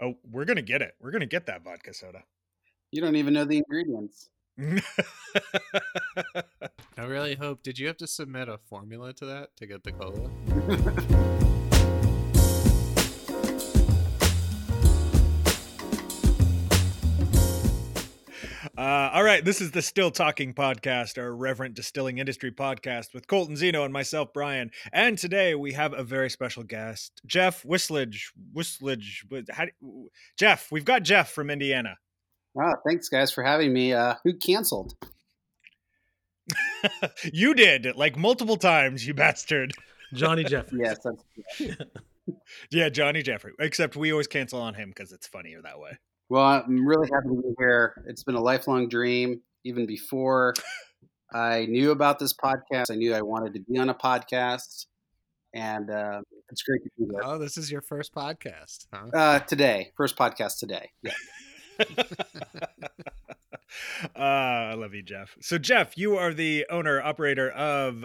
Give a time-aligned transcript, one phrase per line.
[0.00, 0.94] Oh, we're gonna get it.
[1.00, 2.22] We're gonna get that vodka soda.
[2.92, 4.30] You don't even know the ingredients.
[6.96, 7.62] I really hope.
[7.62, 10.30] Did you have to submit a formula to that to get the cola?
[18.78, 23.26] Uh, all right, this is the Still Talking podcast, our reverent distilling industry podcast with
[23.26, 24.70] Colton Zeno and myself, Brian.
[24.92, 28.26] And today we have a very special guest, Jeff Whistlage.
[28.54, 29.24] Whistlage.
[29.50, 29.64] How,
[30.38, 31.96] Jeff, we've got Jeff from Indiana.
[32.54, 33.94] Wow, thanks guys for having me.
[33.94, 34.94] Uh, who canceled?
[37.32, 39.72] you did, like multiple times, you bastard.
[40.14, 40.78] Johnny Jeffrey.
[40.84, 41.72] yes, that's
[42.70, 43.54] yeah, Johnny Jeffrey.
[43.58, 45.98] Except we always cancel on him because it's funnier that way.
[46.28, 48.04] Well, I'm really happy to be here.
[48.06, 49.40] It's been a lifelong dream.
[49.64, 50.54] Even before
[51.32, 54.86] I knew about this podcast, I knew I wanted to be on a podcast,
[55.54, 56.20] and uh,
[56.50, 57.20] it's great to be here.
[57.24, 59.08] Oh, this is your first podcast, huh?
[59.14, 60.90] Uh, today, first podcast today.
[61.02, 61.12] Yeah.
[64.16, 65.36] uh, I love you, Jeff.
[65.40, 68.04] So, Jeff, you are the owner operator of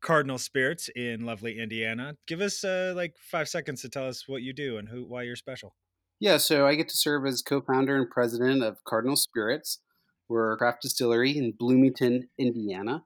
[0.00, 2.16] Cardinal Spirits in lovely Indiana.
[2.26, 5.22] Give us uh, like five seconds to tell us what you do and who, why
[5.22, 5.74] you're special.
[6.22, 9.80] Yeah, so I get to serve as co-founder and president of Cardinal Spirits.
[10.28, 13.02] We're a craft distillery in Bloomington, Indiana.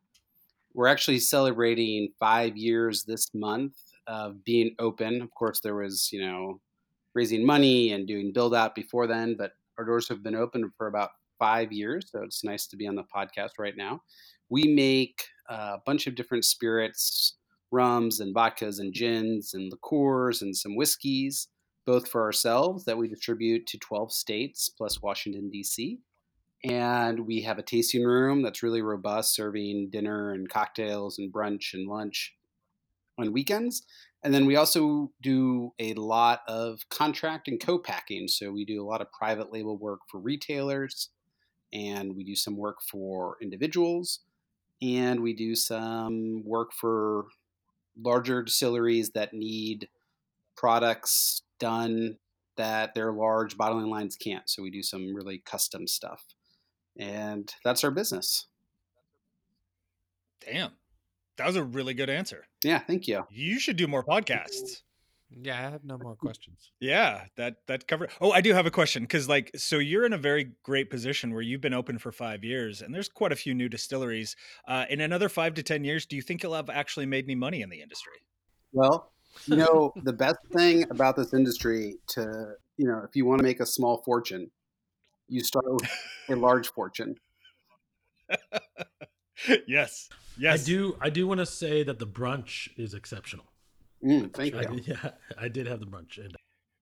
[0.75, 3.73] We're actually celebrating five years this month
[4.07, 5.23] of being open.
[5.23, 6.61] Of course, there was you know
[7.15, 10.87] raising money and doing build out before then, but our doors have been open for
[10.87, 14.03] about five years, so it's nice to be on the podcast right now.
[14.51, 17.39] We make a bunch of different spirits,
[17.71, 21.49] rums and vodkas and gins and liqueurs and some whiskeys
[21.87, 26.01] both for ourselves that we distribute to 12 states plus Washington, D.C.
[26.65, 31.75] And we have a tasting room that's really robust, serving dinner and cocktails and brunch
[31.75, 32.35] and lunch
[33.19, 33.83] on weekends.
[34.23, 38.27] And then we also do a lot of contract and co packing.
[38.27, 41.11] So we do a lot of private label work for retailers,
[41.73, 44.21] and we do some work for individuals,
[44.83, 47.27] and we do some work for
[47.97, 49.89] larger distilleries that need
[50.57, 52.19] products done
[52.57, 54.49] that their large bottling lines can't.
[54.49, 56.25] So we do some really custom stuff.
[56.99, 58.47] And that's our business.
[60.45, 60.73] Damn.
[61.37, 62.47] That was a really good answer.
[62.65, 63.25] Yeah, thank you.
[63.31, 64.83] You should do more podcasts.
[65.29, 66.71] Yeah, I have no more questions.
[66.81, 68.11] Yeah, that that covered.
[68.21, 71.33] Oh, I do have a question because, like, so you're in a very great position
[71.33, 74.37] where you've been open for five years, and there's quite a few new distilleries.
[74.69, 77.35] Uh, in another five to ten years, do you think you'll have actually made any
[77.35, 78.13] money in the industry?
[78.73, 79.13] Well,
[79.47, 83.45] you know, the best thing about this industry to, you know, if you want to
[83.45, 84.51] make a small fortune,
[85.29, 85.91] you start with
[86.29, 87.17] a large fortune.
[89.67, 90.09] yes.
[90.39, 90.63] Yes.
[90.63, 93.47] I do I do want to say that the brunch is exceptional.
[94.05, 94.83] Mm, thank I, you.
[94.85, 96.37] yeah, I did have the brunch and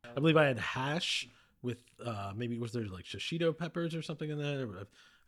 [0.04, 1.28] I believe I had hash
[1.62, 4.66] with uh maybe was there like shishito peppers or something in there?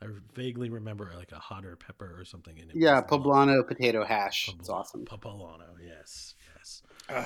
[0.03, 2.77] I vaguely remember like a hotter pepper or something in it.
[2.77, 4.49] Yeah, poblano potato hash.
[4.49, 5.05] Poblano, it's awesome.
[5.05, 6.35] Poblano, yes.
[7.09, 7.25] Uh,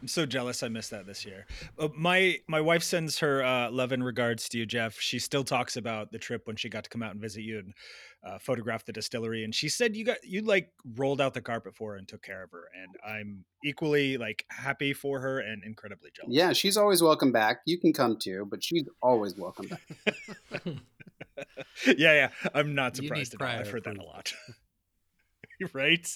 [0.00, 0.62] I'm so jealous.
[0.62, 1.46] I missed that this year.
[1.78, 4.98] Uh, my my wife sends her uh, love and regards to you, Jeff.
[4.98, 7.58] She still talks about the trip when she got to come out and visit you
[7.58, 7.74] and
[8.24, 9.44] uh, photograph the distillery.
[9.44, 12.22] And she said you got you like rolled out the carpet for her and took
[12.22, 12.64] care of her.
[12.82, 16.32] And I'm equally like happy for her and incredibly jealous.
[16.32, 17.60] Yeah, she's always welcome back.
[17.66, 20.62] You can come too, but she's always welcome back.
[21.86, 22.28] yeah, yeah.
[22.54, 23.48] I'm not surprised at all.
[23.48, 24.32] I've heard that a lot.
[25.74, 26.08] right?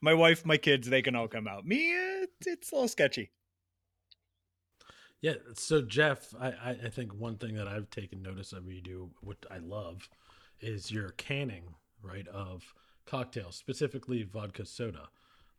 [0.00, 1.66] My wife, my kids, they can all come out.
[1.66, 3.30] Me, it's, it's a little sketchy.
[5.20, 5.34] Yeah.
[5.54, 9.38] So Jeff, I, I think one thing that I've taken notice of you do, which
[9.50, 10.08] I love,
[10.60, 12.74] is your canning, right, of
[13.06, 15.08] cocktails, specifically vodka soda.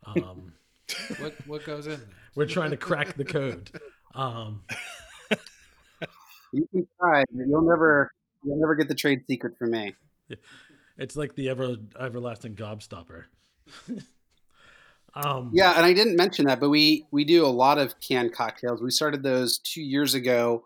[0.05, 0.53] Um,
[1.19, 1.93] what what goes in?
[1.93, 2.09] There?
[2.35, 3.71] We're trying to crack the code.
[4.15, 4.63] Um,
[6.51, 8.11] you can try, you'll never
[8.43, 9.95] you'll never get the trade secret from me.
[10.95, 13.23] It's like the ever everlasting gobstopper.
[15.15, 18.33] Um, yeah, and I didn't mention that, but we we do a lot of canned
[18.33, 18.81] cocktails.
[18.81, 20.65] We started those two years ago,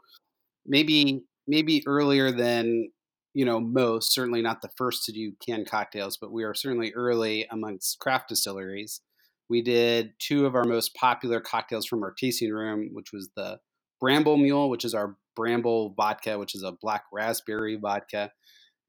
[0.66, 2.90] maybe maybe earlier than
[3.34, 4.14] you know most.
[4.14, 8.30] Certainly not the first to do canned cocktails, but we are certainly early amongst craft
[8.30, 9.02] distilleries.
[9.50, 13.60] We did two of our most popular cocktails from our tasting room, which was the
[14.00, 18.32] Bramble Mule, which is our Bramble vodka, which is a black raspberry vodka,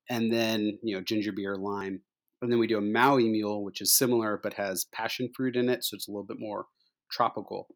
[0.09, 2.01] and then you know ginger beer lime
[2.43, 5.69] and then we do a Maui Mule, which is similar but has passion fruit in
[5.69, 6.67] it, so it's a little bit more
[7.11, 7.69] tropical.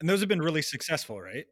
[0.00, 1.46] And those have been really successful, right?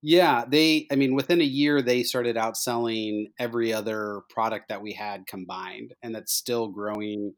[0.00, 0.86] Yeah, they.
[0.92, 5.94] I mean, within a year, they started outselling every other product that we had combined,
[6.02, 7.34] and that's still growing.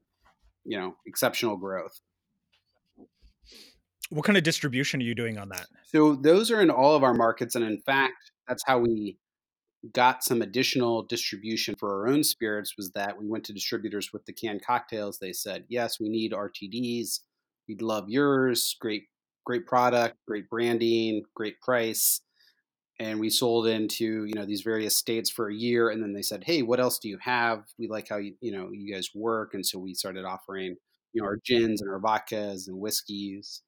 [0.65, 1.99] You know, exceptional growth.
[4.11, 5.67] What kind of distribution are you doing on that?
[5.87, 9.17] So those are in all of our markets, and in fact, that's how we
[9.93, 12.77] got some additional distribution for our own spirits.
[12.77, 15.19] Was that we went to distributors with the canned cocktails?
[15.19, 17.21] They said, "Yes, we need RTDs.
[17.69, 18.77] We'd love yours.
[18.81, 19.05] Great,
[19.47, 22.21] great product, great branding, great price."
[22.99, 26.23] And we sold into you know these various states for a year, and then they
[26.23, 27.65] said, "Hey, what else do you have?
[27.79, 30.77] We like how you you know you guys work," and so we started offering
[31.15, 33.63] you know our gins and our vodkas and whiskeys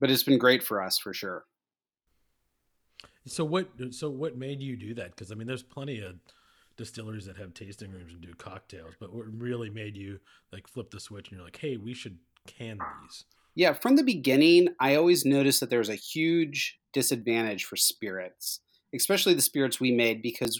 [0.00, 1.44] but it's been great for us for sure.
[3.26, 3.68] So what?
[3.90, 5.10] So what made you do that?
[5.10, 6.16] Because I mean, there's plenty of
[6.76, 10.18] distilleries that have tasting rooms and do cocktails, but what really made you
[10.52, 13.24] like flip the switch and you're like, hey, we should can these?
[13.54, 18.60] Yeah, from the beginning, I always noticed that there was a huge disadvantage for spirits,
[18.94, 20.58] especially the spirits we made, because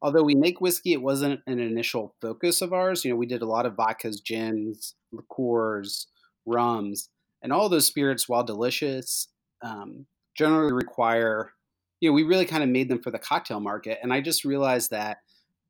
[0.00, 3.04] although we make whiskey, it wasn't an initial focus of ours.
[3.04, 6.06] You know, we did a lot of vodkas, gins, liqueurs,
[6.46, 7.10] rums,
[7.42, 9.28] and all those spirits, while delicious,
[9.62, 10.06] um,
[10.36, 11.52] generally require,
[12.00, 13.98] you know, we really kind of made them for the cocktail market.
[14.02, 15.18] And I just realized that,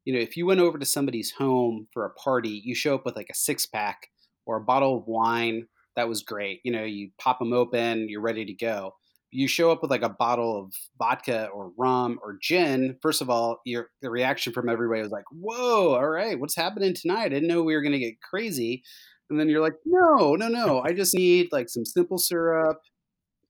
[0.05, 3.05] you know, if you went over to somebody's home for a party, you show up
[3.05, 4.09] with like a six pack
[4.47, 5.67] or a bottle of wine,
[5.97, 6.61] that was great.
[6.65, 8.95] You know, you pop them open, you're ready to go.
[9.31, 12.97] You show up with like a bottle of vodka or rum or gin.
[13.03, 16.95] First of all, your the reaction from everybody was like, "Whoa, all right, what's happening
[16.95, 17.25] tonight?
[17.25, 18.83] I didn't know we were going to get crazy."
[19.31, 20.81] And then you're like, no, no, no.
[20.81, 22.81] I just need like some simple syrup,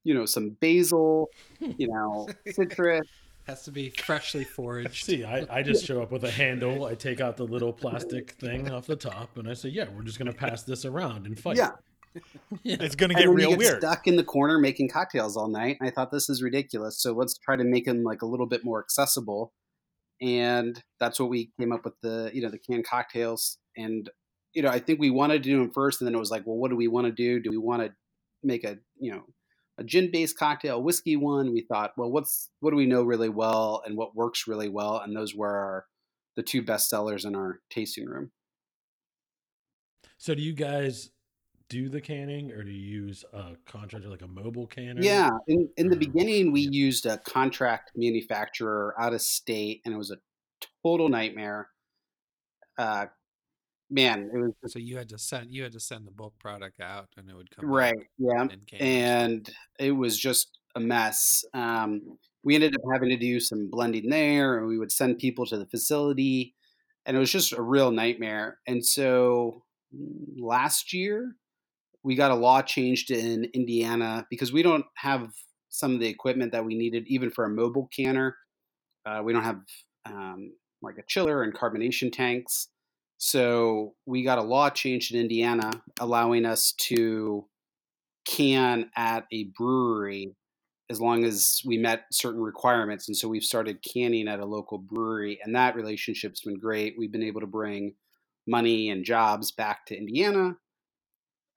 [0.09, 1.29] you know, some basil,
[1.61, 3.07] you know, citrus.
[3.47, 5.05] Has to be freshly foraged.
[5.05, 6.87] See, I, I just show up with a handle.
[6.87, 10.03] I take out the little plastic thing off the top, and I say, "Yeah, we're
[10.03, 11.73] just gonna pass this around and fight." Yeah,
[12.63, 12.77] yeah.
[12.81, 13.83] it's gonna get real get weird.
[13.83, 15.77] Stuck in the corner making cocktails all night.
[15.83, 17.03] I thought this is ridiculous.
[17.03, 19.53] So let's try to make them like a little bit more accessible,
[20.23, 23.59] and that's what we came up with the you know the canned cocktails.
[23.77, 24.09] And
[24.55, 26.47] you know, I think we wanted to do them first, and then it was like,
[26.47, 27.41] well, what do we want to do?
[27.41, 27.93] Do we want to
[28.43, 29.25] make a, you know,
[29.79, 31.53] a gin-based cocktail, a whiskey one?
[31.53, 34.99] We thought, well, what's what do we know really well, and what works really well,
[34.99, 35.87] and those were our
[36.37, 38.31] the two best sellers in our tasting room.
[40.19, 41.11] So, do you guys
[41.69, 45.01] do the canning, or do you use a contractor like a mobile canner?
[45.03, 49.99] Yeah, in in the beginning, we used a contract manufacturer out of state, and it
[49.99, 50.19] was a
[50.85, 51.69] total nightmare.
[52.79, 53.07] Uh,
[53.91, 56.81] man, it was so you had to send you had to send the bulk product
[56.81, 57.95] out, and it would come right.
[58.19, 58.47] Yeah,
[58.79, 59.49] and
[59.79, 61.45] it was just a mess.
[61.55, 65.47] Um, we ended up having to do some blending there, and we would send people
[65.47, 66.55] to the facility,
[67.07, 68.59] and it was just a real nightmare.
[68.67, 69.65] And so
[70.37, 71.35] last year,
[72.03, 75.31] we got a law changed in Indiana because we don't have
[75.69, 78.37] some of the equipment that we needed, even for a mobile canner.
[79.05, 79.61] Uh, we don't have
[80.07, 80.53] um,
[80.83, 82.69] like a chiller and carbonation tanks.
[83.19, 85.71] So we got a law changed in Indiana
[86.01, 87.47] allowing us to
[88.25, 90.35] can at a brewery
[90.91, 93.09] as long as we met certain requirements.
[93.09, 96.95] And so we've started canning at a local brewery, and that relationship's been great.
[96.97, 97.95] We've been able to bring
[98.47, 100.57] money and jobs back to Indiana,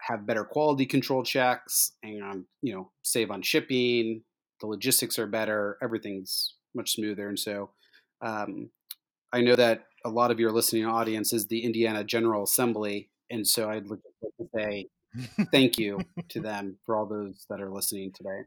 [0.01, 4.23] have better quality control checks, and you know save on shipping.
[4.59, 5.77] The logistics are better.
[5.81, 7.69] Everything's much smoother, and so
[8.21, 8.69] um,
[9.31, 13.47] I know that a lot of your listening audience is the Indiana General Assembly, and
[13.47, 13.99] so I'd like
[14.39, 14.87] to say
[15.51, 15.99] thank you
[16.29, 18.41] to them for all those that are listening today.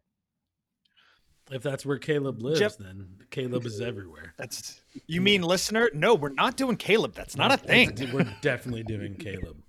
[1.50, 4.32] If that's where Caleb lives, Jeff, then Caleb is everywhere.
[4.38, 5.90] That's you mean listener?
[5.92, 7.14] No, we're not doing Caleb.
[7.14, 7.96] That's not a thing.
[8.12, 9.63] We're definitely doing Caleb.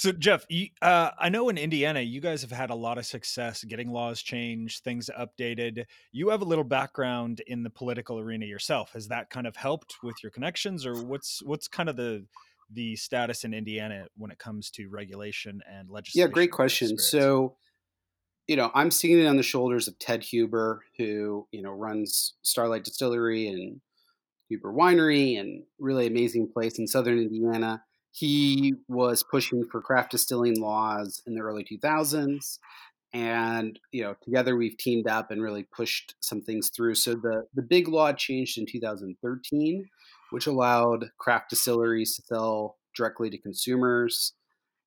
[0.00, 3.04] So, Jeff, you, uh, I know in Indiana, you guys have had a lot of
[3.04, 5.84] success getting laws changed, things updated.
[6.10, 8.92] You have a little background in the political arena yourself.
[8.94, 12.24] Has that kind of helped with your connections, or what's what's kind of the
[12.72, 16.30] the status in Indiana when it comes to regulation and legislation?
[16.30, 16.96] Yeah, great question.
[16.96, 17.56] So,
[18.46, 22.36] you know, I'm seeing it on the shoulders of Ted Huber, who you know runs
[22.40, 23.82] Starlight Distillery and
[24.48, 30.60] Huber Winery, and really amazing place in Southern Indiana he was pushing for craft distilling
[30.60, 32.58] laws in the early 2000s
[33.12, 36.94] and you know together we've teamed up and really pushed some things through.
[36.94, 39.88] So the the big law changed in 2013
[40.30, 44.34] which allowed craft distilleries to sell directly to consumers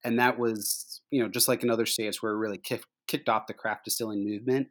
[0.04, 3.30] and that was you know just like in other states where it really kicked, kicked
[3.30, 4.68] off the craft distilling movement.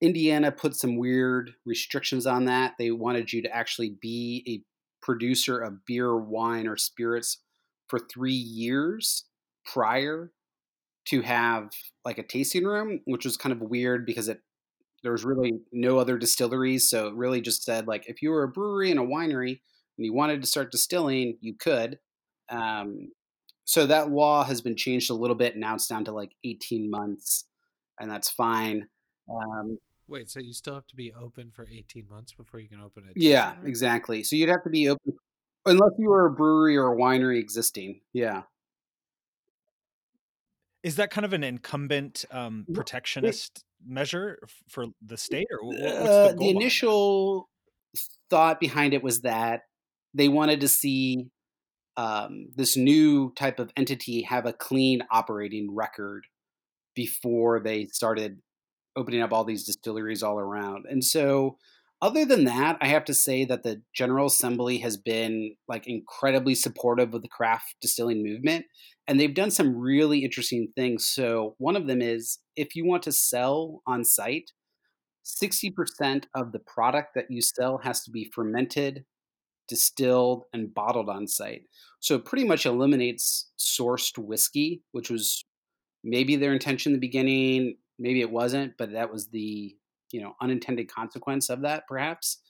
[0.00, 2.74] Indiana put some weird restrictions on that.
[2.78, 7.38] They wanted you to actually be a producer of beer wine or spirits
[7.88, 9.24] for three years
[9.64, 10.32] prior
[11.06, 11.70] to have
[12.04, 14.40] like a tasting room, which was kind of weird because it
[15.02, 16.88] there was really no other distilleries.
[16.88, 19.60] So it really just said like if you were a brewery and a winery
[19.98, 21.98] and you wanted to start distilling, you could.
[22.48, 23.12] Um,
[23.64, 25.56] so that law has been changed a little bit.
[25.56, 27.44] Now it's down to like 18 months.
[28.00, 28.88] and that's fine.
[29.30, 29.78] Um,
[30.08, 33.04] Wait, so you still have to be open for 18 months before you can open
[33.08, 33.20] it?
[33.20, 34.22] yeah, exactly.
[34.22, 35.14] So you'd have to be open
[35.66, 38.00] unless you were a brewery or a winery existing.
[38.12, 38.42] Yeah.
[40.82, 45.58] Is that kind of an incumbent um, Well, it- protectionist measure for the state, or
[45.58, 46.44] wh- what's Uh, the, the goal behind that?
[46.62, 47.48] initial
[48.30, 49.62] thought behind it was that
[50.14, 51.28] they wanted to see
[51.96, 56.26] um, this new type of entity have a clean operating record
[56.94, 58.40] before they started
[58.96, 60.86] opening up all these distilleries all around.
[60.88, 61.58] And so,
[62.02, 66.54] other than that, I have to say that the General Assembly has been like incredibly
[66.54, 68.66] supportive of the craft distilling movement,
[69.06, 71.06] and they've done some really interesting things.
[71.06, 74.50] So, one of them is if you want to sell on site,
[75.26, 79.04] 60% of the product that you sell has to be fermented,
[79.68, 81.62] distilled, and bottled on site.
[82.00, 85.44] So it pretty much eliminates sourced whiskey, which was
[86.04, 89.74] maybe their intention in the beginning, maybe it wasn't, but that was the
[90.12, 92.40] you know unintended consequence of that, perhaps.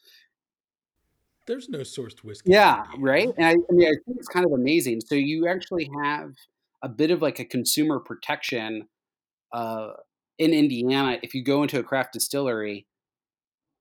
[1.47, 2.51] There's no sourced whiskey.
[2.51, 3.29] Yeah, right.
[3.37, 5.01] And I, I mean, I think it's kind of amazing.
[5.01, 6.33] So you actually have
[6.83, 8.89] a bit of like a consumer protection
[9.53, 9.93] uh,
[10.39, 11.19] in Indiana.
[11.23, 12.89] If you go into a craft distillery,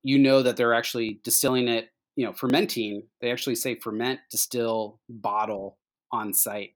[0.04, 3.04] you know that they're actually distilling it, you know, fermenting.
[3.20, 5.80] They actually say ferment, distill, bottle
[6.12, 6.76] on site.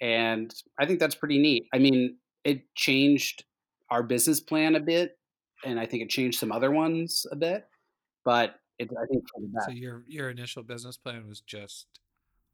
[0.00, 1.66] And I think that's pretty neat.
[1.74, 3.44] I mean, it changed
[3.90, 5.18] our business plan a bit,
[5.64, 7.66] and I think it changed some other ones a bit,
[8.24, 9.24] but it, I think.
[9.64, 11.86] So your your initial business plan was just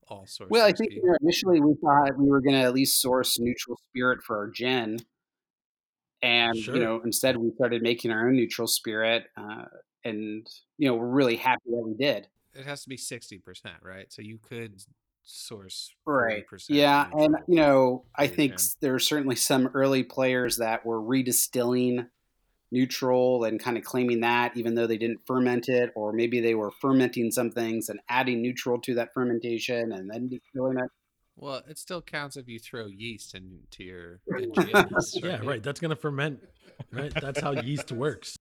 [0.09, 2.75] all source Well, I think you know, initially we thought we were going to at
[2.75, 4.99] least source neutral spirit for our gin,
[6.23, 6.75] and Sure.
[6.75, 9.65] you know, instead we started making our own neutral spirit, uh,
[10.05, 10.49] and
[10.79, 12.29] you know, we're really happy that we did.
[12.55, 13.43] It has to be 60%,
[13.83, 14.11] right?
[14.11, 14.83] So you could
[15.23, 16.45] source Right.
[16.51, 21.01] 40% Yeah, and you know, I think there are certainly some early players that were
[21.01, 22.09] redistilling
[22.73, 26.55] neutral and kind of claiming that, even though they didn't ferment it, or maybe they
[26.55, 30.91] were fermenting some things and adding neutral to that fermentation and then distilling it.
[31.37, 35.63] Well, it still counts if you throw yeast into your NGLs, Yeah, right.
[35.63, 36.41] That's gonna ferment.
[36.91, 37.13] Right.
[37.15, 38.37] That's how yeast works.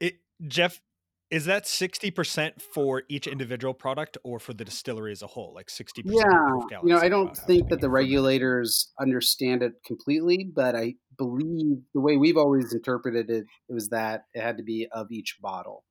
[0.00, 0.80] It, Jeff,
[1.34, 5.52] is that sixty percent for each individual product, or for the distillery as a whole?
[5.52, 6.24] Like sixty percent.
[6.70, 11.78] Yeah, you know, I don't think that the regulators understand it completely, but I believe
[11.92, 15.38] the way we've always interpreted it, it was that it had to be of each
[15.42, 15.84] bottle.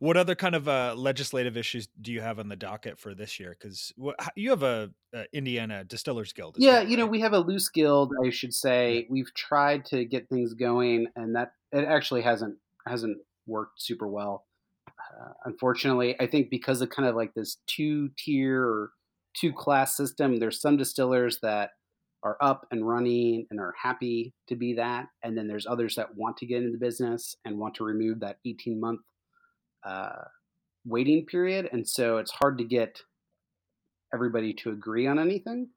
[0.00, 3.40] What other kind of uh, legislative issues do you have on the docket for this
[3.40, 3.56] year?
[3.58, 3.90] Because
[4.36, 6.56] you have a, a Indiana Distillers Guild.
[6.58, 7.12] Yeah, well, you know, right?
[7.12, 9.06] we have a loose guild, I should say.
[9.08, 14.44] We've tried to get things going, and that it actually hasn't hasn't worked super well.
[15.14, 18.90] Uh, unfortunately, I think because of kind of like this two tier or
[19.38, 21.70] two class system, there's some distillers that
[22.22, 26.16] are up and running and are happy to be that, and then there's others that
[26.16, 29.00] want to get into the business and want to remove that 18 month
[29.84, 30.24] uh,
[30.86, 33.00] waiting period, and so it's hard to get
[34.12, 35.68] everybody to agree on anything.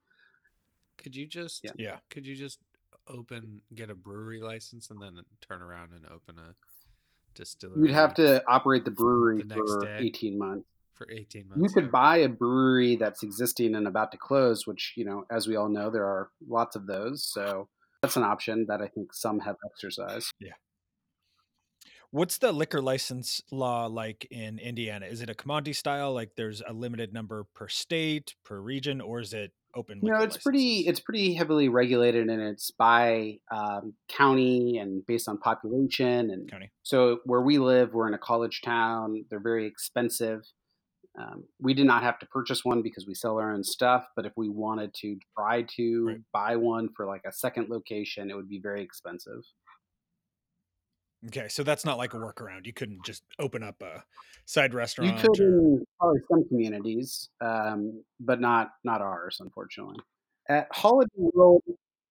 [0.97, 1.71] Could you just Yeah.
[1.77, 1.97] Yeah.
[2.09, 2.59] could you just
[3.07, 6.53] open get a brewery license and then turn around and open a
[7.37, 7.87] distillery?
[7.87, 9.97] You'd have to operate the brewery The for day.
[10.01, 10.67] 18 months.
[10.95, 11.61] for 18 months.
[11.61, 15.47] You could buy a brewery that's existing and about to close, which, you know, as
[15.47, 17.23] we all know, there are lots of those.
[17.23, 17.69] So
[18.01, 20.31] that's an option that I think some have exercised.
[22.17, 25.05] What's the liquor license law like in Indiana?
[25.05, 26.13] Is it a commodity style?
[26.13, 29.99] Like there's a limited number per state, per region, or is it open?
[30.01, 35.37] No, it's pretty it's pretty heavily regulated and it's by um, county and based on
[35.37, 36.71] population and county.
[36.81, 39.25] So where we live, we're in a college town.
[39.29, 40.41] They're very expensive.
[41.19, 44.07] Um, we did not have to purchase one because we sell our own stuff.
[44.15, 46.21] But if we wanted to try to Right.
[46.33, 49.43] buy one for like a second location, it would be very expensive.
[51.25, 52.65] Okay, so that's not like a workaround.
[52.65, 54.03] You couldn't just open up a
[54.45, 55.15] side restaurant.
[55.15, 59.97] You could or, in probably some communities, um, but not not ours, unfortunately.
[60.47, 61.63] At Holiday World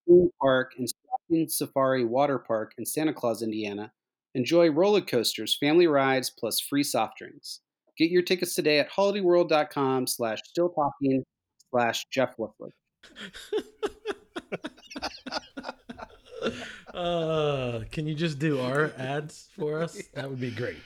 [0.06, 3.92] Theme Park and Stocking Safari Water Park in Santa Claus, Indiana,
[4.34, 7.60] enjoy roller coasters, family rides, plus free soft drinks.
[7.96, 11.24] Get your tickets today at holidayworld.com slash still talking
[11.70, 12.34] slash Jeff.
[16.96, 20.00] uh, can you just do our ads for us?
[20.14, 20.78] That would be great.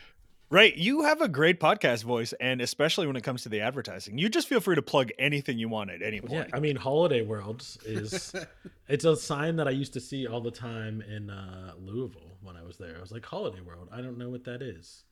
[0.53, 4.19] Right, you have a great podcast voice, and especially when it comes to the advertising,
[4.19, 6.49] you just feel free to plug anything you want at any point.
[6.51, 8.35] Yeah, I mean, Holiday Worlds is
[8.89, 12.57] it's a sign that I used to see all the time in uh, Louisville when
[12.57, 12.97] I was there.
[12.97, 13.89] I was like, Holiday World.
[13.93, 15.05] I don't know what that is.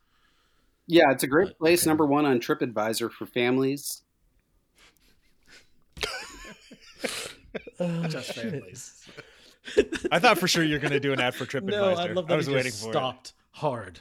[0.88, 1.83] Yeah, it's a great But- place.
[1.83, 1.90] okay.
[1.90, 4.02] Number one on TripAdvisor for families.
[7.81, 9.09] Oh, Just families.
[10.12, 11.68] I thought for sure you're going to do an ad for TripAdvisor.
[11.70, 14.00] No, I love that I was waiting for stopped hard.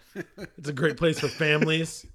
[0.57, 2.05] It's a great place for families.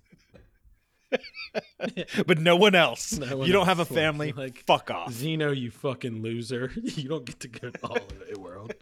[2.27, 3.19] but no one else.
[3.19, 4.33] No one you don't have a family.
[4.33, 5.13] Like, Fuck off.
[5.13, 6.73] Zeno, you fucking loser.
[6.83, 8.75] You don't get to go to Holiday World.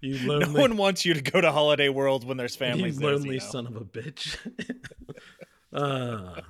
[0.00, 3.12] You No one wants you to go to Holiday World when there's you families there.
[3.12, 3.50] lonely Zeno.
[3.50, 4.36] son of a bitch.
[5.72, 6.42] uh,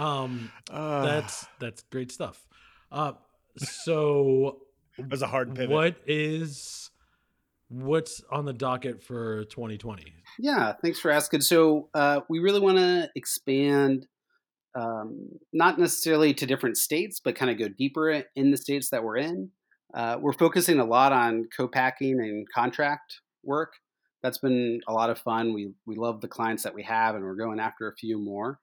[0.00, 2.46] um, Ah, that's that's great stuff.
[2.90, 3.12] Uh,
[3.58, 4.62] so
[4.98, 5.70] it was a hard pivot.
[5.70, 6.90] what is
[7.68, 10.04] what's on the docket for 2020?
[10.38, 11.40] Yeah, thanks for asking.
[11.40, 14.06] So uh, we really want to expand,
[14.74, 19.02] um, not necessarily to different states, but kind of go deeper in the states that
[19.02, 19.50] we're in.
[19.94, 23.74] Uh, we're focusing a lot on co-packing and contract work.
[24.22, 25.52] That's been a lot of fun.
[25.52, 28.60] We we love the clients that we have, and we're going after a few more.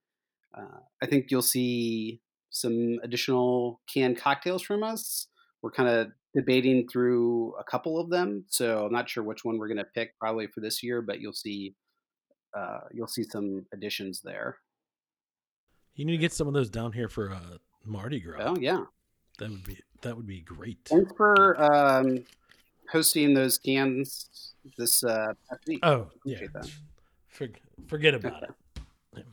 [0.57, 5.27] Uh, I think you'll see some additional canned cocktails from us.
[5.61, 9.57] We're kind of debating through a couple of them, so I'm not sure which one
[9.57, 11.73] we're going to pick probably for this year, but you'll see
[12.57, 14.57] uh, you'll see some additions there.
[15.95, 18.41] You need to get some of those down here for uh, Mardi Gras.
[18.45, 18.85] Oh yeah,
[19.39, 20.77] That would be that would be great.
[20.85, 22.23] thanks for um,
[22.91, 25.79] hosting those cans this uh, past week.
[25.83, 26.71] Oh yeah, Appreciate that.
[27.27, 27.47] For,
[27.87, 29.25] forget about it.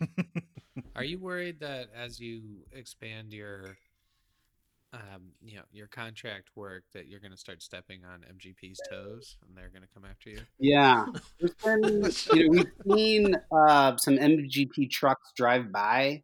[0.96, 2.42] Are you worried that as you
[2.72, 3.76] expand your,
[4.92, 9.36] um, you know, your contract work, that you're going to start stepping on MGP's toes
[9.46, 10.40] and they're going to come after you?
[10.58, 11.06] Yeah,
[11.38, 16.22] there's been you know we've seen uh, some MGP trucks drive by,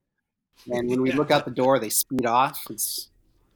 [0.68, 2.60] and when we look out the door, they speed off.
[2.70, 3.10] It's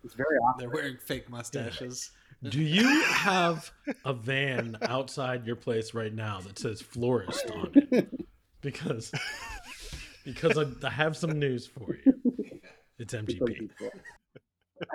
[0.05, 0.59] it's very awesome.
[0.61, 2.11] They're wearing fake mustaches.
[2.43, 3.71] Do you have
[4.05, 8.09] a van outside your place right now that says florist on it?
[8.62, 9.12] Because
[10.25, 12.14] because I, I have some news for you.
[12.99, 13.71] It's MGP.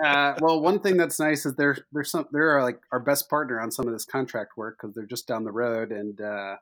[0.04, 3.60] Uh, well, one thing that's nice is they're they're some they're like our best partner
[3.60, 6.56] on some of this contract work because they're just down the road, and uh,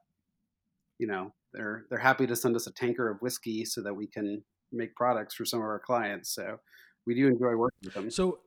[0.99, 4.07] you know they're they're happy to send us a tanker of whiskey so that we
[4.07, 6.35] can make products for some of our clients.
[6.35, 6.59] So
[7.07, 8.11] we do enjoy working with them.
[8.11, 8.41] So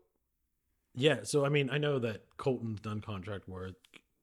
[0.95, 3.75] yeah, so I mean, I know that Colton's done contract work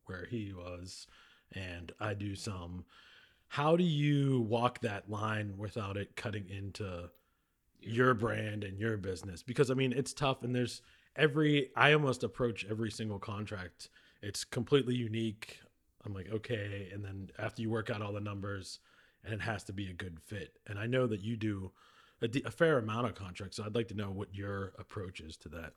[0.07, 1.07] where he was,
[1.53, 2.85] and I do some.
[3.49, 7.11] How do you walk that line without it cutting into
[7.87, 9.43] your brand and your business?
[9.43, 10.83] Because I mean, it's tough, and there's
[11.17, 11.71] every.
[11.77, 13.89] I almost approach every single contract.
[14.23, 15.61] It's completely unique.
[16.05, 18.81] I'm like, okay, and then after you work out all the numbers,
[19.25, 20.59] and it has to be a good fit.
[20.67, 21.73] And I know that you do
[22.23, 25.49] a fair amount of contracts, so I'd like to know what your approach is to
[25.51, 25.73] that.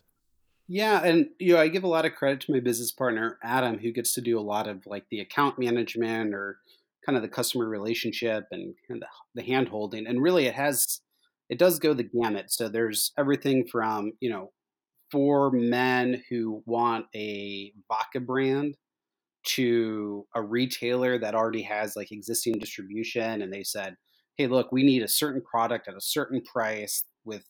[0.68, 3.80] Yeah, and you know, I give a lot of credit to my business partner Adam,
[3.80, 6.60] who gets to do a lot of like the account management or
[7.06, 10.06] kind of the customer relationship and, and the, the hand holding.
[10.06, 11.00] And really, it has
[11.50, 12.52] it does go the gamut.
[12.52, 14.52] So there's everything from you know
[15.12, 18.76] for men who want a vodka brand
[19.44, 23.96] to a retailer that already has like existing distribution, and they said,
[24.36, 27.44] "Hey, look, we need a certain product at a certain price with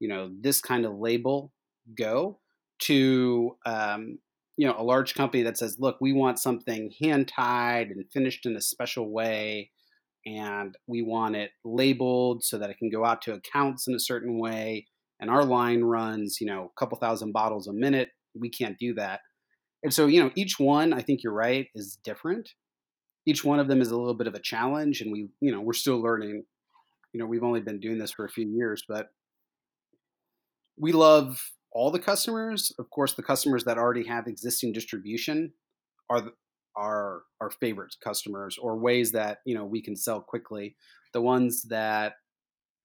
[0.00, 1.52] you know this kind of label."
[1.96, 2.38] Go
[2.82, 4.18] to um,
[4.56, 8.46] you know a large company that says look we want something hand tied and finished
[8.46, 9.70] in a special way
[10.26, 14.00] and we want it labeled so that it can go out to accounts in a
[14.00, 14.86] certain way
[15.20, 18.10] and our line runs you know a couple thousand bottles a minute.
[18.34, 19.20] We can't do that.
[19.82, 22.50] And so you know each one i think you're right is different.
[23.24, 25.60] Each one of them is a little bit of a challenge and we you know
[25.60, 26.44] we're still learning.
[27.12, 29.08] You know we've only been doing this for a few years but
[30.78, 31.40] we love
[31.72, 32.72] all the customers.
[32.78, 35.52] Of course, the customers that already have existing distribution
[36.10, 36.32] are the,
[36.76, 40.76] are our favorite customers, or ways that you know we can sell quickly.
[41.12, 42.14] The ones that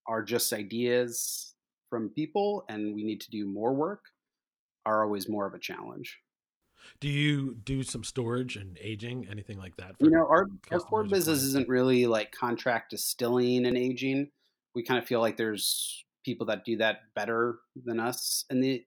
[0.08, 1.54] are just ideas
[1.90, 4.02] from people, and we need to do more work,
[4.86, 6.18] are always more of a challenge.
[7.00, 9.96] Do you do some storage and aging, anything like that?
[10.00, 14.30] You know, our our core business isn't really like contract distilling and aging.
[14.76, 18.84] We kind of feel like there's people that do that better than us in the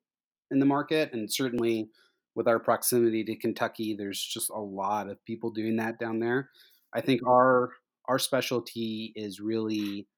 [0.50, 1.88] in the market, and certainly
[2.34, 6.50] with our proximity to Kentucky, there's just a lot of people doing that down there.
[6.94, 7.70] I think our
[8.08, 10.08] our specialty is really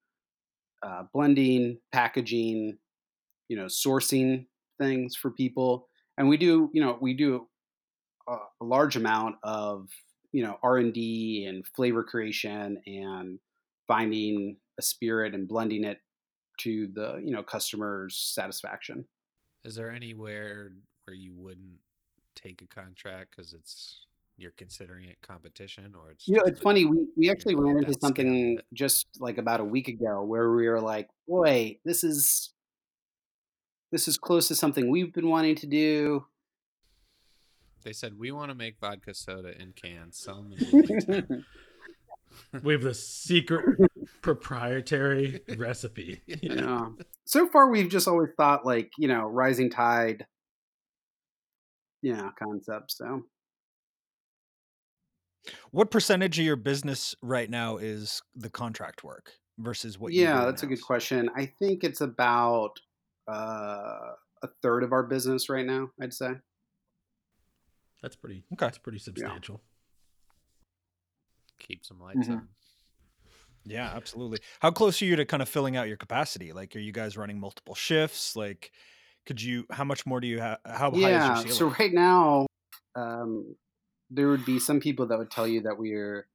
[0.81, 2.77] uh, blending, packaging,
[3.47, 4.47] you know, sourcing
[4.79, 7.47] things for people, and we do, you know, we do
[8.27, 9.89] a, a large amount of
[10.31, 13.39] you know R and D and flavor creation and
[13.87, 15.99] finding a spirit and blending it
[16.61, 19.05] to the you know customer's satisfaction.
[19.63, 20.71] Is there anywhere
[21.05, 21.79] where you wouldn't
[22.43, 24.05] take a contract because it's
[24.37, 26.85] you're considering it competition, or it's You know, it's funny.
[26.85, 30.67] We we actually ran into something with just like about a week ago where we
[30.67, 32.53] were like, "Boy, this is
[33.91, 36.25] this is close to something we've been wanting to do."
[37.83, 40.17] They said we want to make vodka soda in cans.
[40.17, 41.45] Sell them.
[42.63, 43.79] We have the secret
[44.21, 46.21] proprietary recipe.
[46.27, 46.89] yeah.
[47.25, 50.25] So far, we've just always thought like you know, rising tide,
[52.03, 52.91] yeah, concept.
[52.91, 53.23] So
[55.71, 60.13] What percentage of your business right now is the contract work versus what?
[60.13, 61.29] yeah, do that's a good question.
[61.35, 62.79] I think it's about
[63.27, 64.11] uh,
[64.43, 65.89] a third of our business right now.
[66.01, 66.31] I'd say.
[68.01, 68.43] That's pretty.
[68.53, 68.65] Okay.
[68.65, 69.61] That's pretty substantial.
[71.59, 72.31] Keep some lights Mhm.
[72.37, 72.49] on.
[73.65, 74.39] Yeah, absolutely.
[74.59, 76.51] How close are you to kind of filling out your capacity?
[76.51, 78.35] Like, are you guys running multiple shifts?
[78.35, 78.73] Like,
[79.25, 79.65] could you?
[79.71, 80.59] How much more do you have?
[80.65, 81.39] How high yeah.
[81.39, 81.73] is your ceiling?
[81.73, 82.45] So right now,
[82.95, 83.55] um,
[84.09, 86.27] there would be some people that would tell you that we're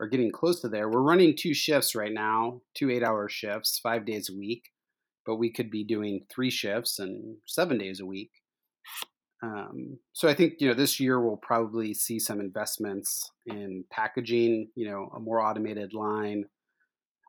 [0.00, 0.88] are getting close to there.
[0.88, 4.64] We're running two shifts right now, two eight-hour shifts, five days a week,
[5.24, 8.30] but we could be doing three shifts and seven days a week.
[9.42, 14.70] Um, so I think you know this year we'll probably see some investments in packaging,
[14.74, 16.44] you know, a more automated line,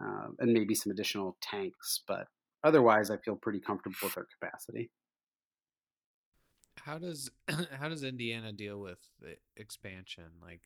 [0.03, 2.01] uh, and maybe some additional tanks.
[2.07, 2.27] But
[2.63, 4.91] otherwise, I feel pretty comfortable with our capacity.
[6.83, 7.29] How does
[7.79, 10.25] how does Indiana deal with the expansion?
[10.41, 10.61] Like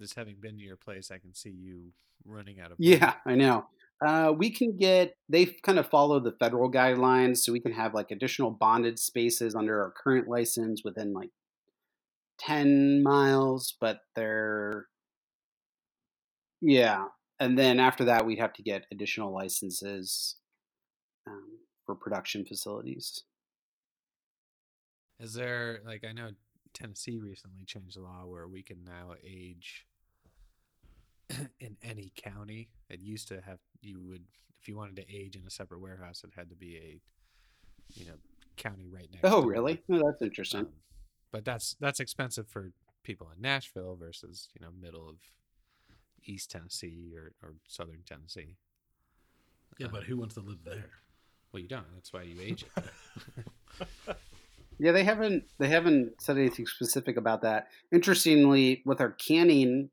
[0.00, 1.92] just having been to your place, I can see you
[2.24, 2.76] running out of.
[2.78, 3.66] Yeah, I know.
[4.04, 7.94] Uh, we can get they kind of follow the federal guidelines, so we can have
[7.94, 11.30] like additional bonded spaces under our current license within like
[12.38, 14.86] ten miles, but they're
[16.60, 17.06] yeah.
[17.40, 20.36] And then after that, we'd have to get additional licenses
[21.26, 23.22] um, for production facilities.
[25.20, 26.30] Is there like I know
[26.74, 29.86] Tennessee recently changed the law where we can now age
[31.60, 32.68] in any county.
[32.88, 34.24] It used to have you would
[34.60, 37.00] if you wanted to age in a separate warehouse, it had to be a
[37.98, 38.14] you know
[38.56, 39.24] county right next.
[39.24, 39.50] Oh, door.
[39.50, 39.82] really?
[39.88, 40.60] No, that's interesting.
[40.60, 40.68] Um,
[41.32, 45.16] but that's that's expensive for people in Nashville versus you know middle of
[46.24, 48.56] East Tennessee or, or Southern Tennessee.
[49.78, 50.90] Yeah, Um, but who wants to live there?
[51.52, 51.86] well, you don't.
[51.94, 54.16] That's why you age it.
[54.78, 57.68] Yeah, they haven't they haven't said anything specific about that.
[57.92, 59.90] Interestingly, with our canning,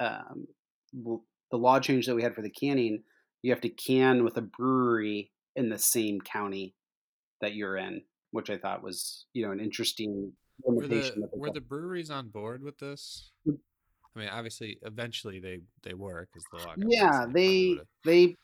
[0.00, 0.46] um,
[0.92, 3.02] the law change that we had for the canning,
[3.42, 6.74] you have to can with a brewery in the same county
[7.40, 10.32] that you're in, which I thought was you know an interesting
[10.64, 13.30] were the were the breweries on board with this?
[13.46, 13.58] Mm.
[14.14, 16.74] I mean, obviously, eventually they they were because the law.
[16.76, 18.36] Yeah, they they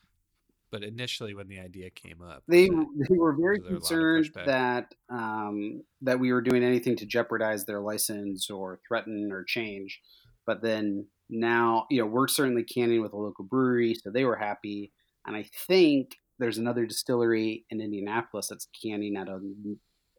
[0.71, 3.75] But initially, when the idea came up, they they were very was there a lot
[3.75, 9.31] of concerned that um, that we were doing anything to jeopardize their license or threaten
[9.31, 10.01] or change.
[10.45, 14.35] But then now, you know, we're certainly canning with a local brewery, so they were
[14.35, 14.91] happy.
[15.25, 19.39] And I think there's another distillery in Indianapolis that's canning at a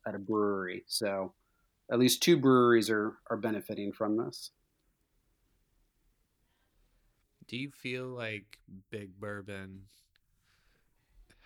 [0.07, 0.85] at a brewery.
[0.87, 1.35] So
[1.91, 4.51] at least two breweries are are benefiting from this.
[7.49, 8.59] Do you feel like
[8.91, 9.81] Big Bourbon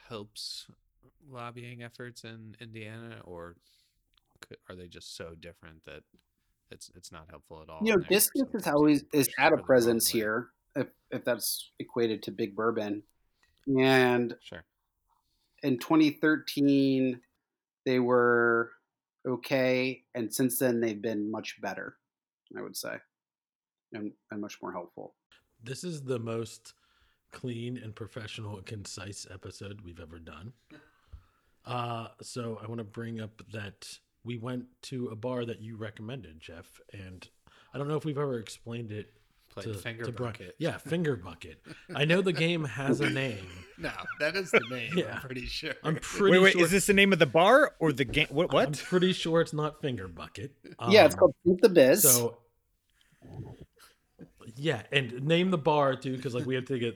[0.08, 0.66] helps
[1.30, 3.56] lobbying efforts in Indiana, or
[4.40, 6.02] could, are they just so different that
[6.70, 7.80] it's it's not helpful at all?
[7.84, 10.20] You know, distance is always is pushed had a for the wrong presence way?
[10.20, 13.02] here, if if that's equated to big bourbon.
[13.66, 14.64] And Sure.
[15.62, 17.20] in 2013
[17.86, 18.72] they were
[19.26, 21.96] okay and since then they've been much better
[22.58, 22.96] i would say
[23.92, 25.14] and, and much more helpful
[25.62, 26.74] This is the most
[27.34, 30.52] clean and professional and concise episode we've ever done.
[31.66, 33.86] Uh, so I want to bring up that
[34.24, 37.28] we went to a bar that you recommended, Jeff, and
[37.74, 39.12] I don't know if we've ever explained it
[39.50, 40.32] Played to, Finger to Brian.
[40.32, 40.54] Bucket.
[40.58, 41.60] Yeah, Finger Bucket.
[41.94, 43.46] I know the game has a name.
[43.76, 44.92] No, that is the name.
[44.96, 45.14] Yeah.
[45.16, 45.74] I'm pretty sure.
[45.82, 46.52] I'm pretty Wait, wait.
[46.52, 46.62] sure.
[46.64, 48.28] Is this the name of the bar or the game?
[48.30, 48.54] What?
[48.54, 50.52] I'm pretty sure it's not Finger Bucket.
[50.90, 52.38] yeah it's Um, called Beat the biz So,
[54.56, 56.94] yeah, and name the bar too, because like we have to get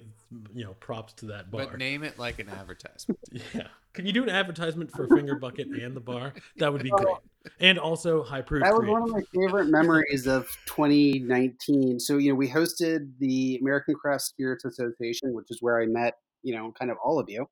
[0.55, 1.67] you know props to that bar.
[1.67, 3.19] but name it like an advertisement.
[3.55, 3.69] Yeah.
[3.95, 6.33] Can you do an advertisement for Finger Bucket and the bar?
[6.59, 7.17] That would be great.
[7.59, 8.93] And also High Proof that was Creative.
[8.93, 14.23] one of my favorite memories of 2019 so you know we hosted the american craft
[14.23, 17.49] spirits association which is where i met you know kind of all of you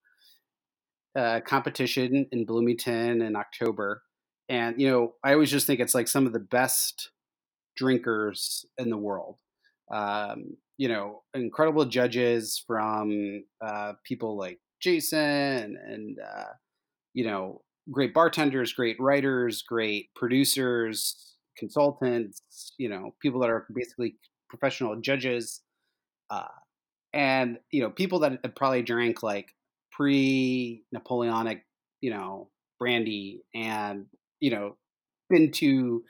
[1.16, 4.02] uh, competition in bloomington in october
[4.50, 7.10] and you know i always just think it's like some of the best
[7.74, 9.36] drinkers in the world
[9.90, 16.52] um, you know incredible judges from uh, people like jason and uh,
[17.14, 24.16] you know great bartenders, great writers, great producers, consultants, you know, people that are basically
[24.48, 25.62] professional judges,
[26.30, 26.46] uh,
[27.12, 29.54] and you know, people that probably drank like
[29.92, 31.64] pre-Napoleonic,
[32.00, 34.06] you know, brandy, and
[34.40, 34.76] you know,
[35.30, 36.02] been to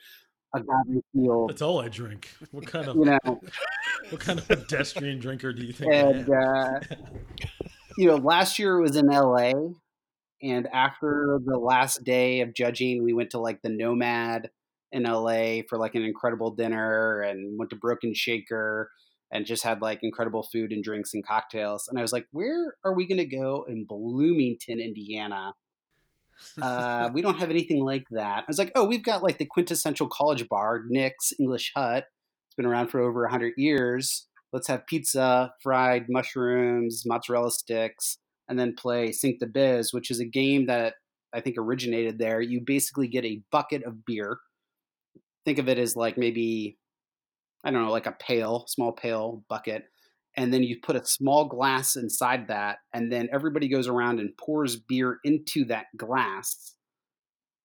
[0.54, 1.50] agave field.
[1.50, 2.30] That's all I drink.
[2.50, 3.18] What kind of You know,
[4.10, 5.92] what kind of pedestrian drinker do you think?
[5.92, 6.80] And uh,
[7.98, 9.52] you know, last year it was in LA,
[10.42, 14.50] and after the last day of judging, we went to like the Nomad
[14.92, 18.90] in LA for like an incredible dinner, and went to Broken Shaker,
[19.30, 21.88] and just had like incredible food and drinks and cocktails.
[21.88, 25.54] And I was like, where are we going to go in Bloomington, Indiana?
[26.60, 28.38] Uh, we don't have anything like that.
[28.38, 32.04] I was like, oh, we've got like the quintessential college bar, Nick's English Hut.
[32.48, 34.26] It's been around for over 100 years.
[34.52, 38.18] Let's have pizza, fried mushrooms, mozzarella sticks,
[38.48, 40.94] and then play Sink the Biz, which is a game that
[41.34, 42.40] I think originated there.
[42.40, 44.38] You basically get a bucket of beer.
[45.44, 46.78] Think of it as like maybe,
[47.64, 49.84] I don't know, like a pail, small pail bucket.
[50.36, 54.36] And then you put a small glass inside that, and then everybody goes around and
[54.36, 56.74] pours beer into that glass.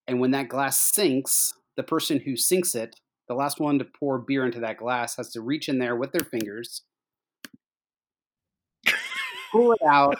[0.07, 2.95] And when that glass sinks, the person who sinks it,
[3.27, 6.11] the last one to pour beer into that glass, has to reach in there with
[6.11, 6.81] their fingers,
[9.51, 10.17] pull it out,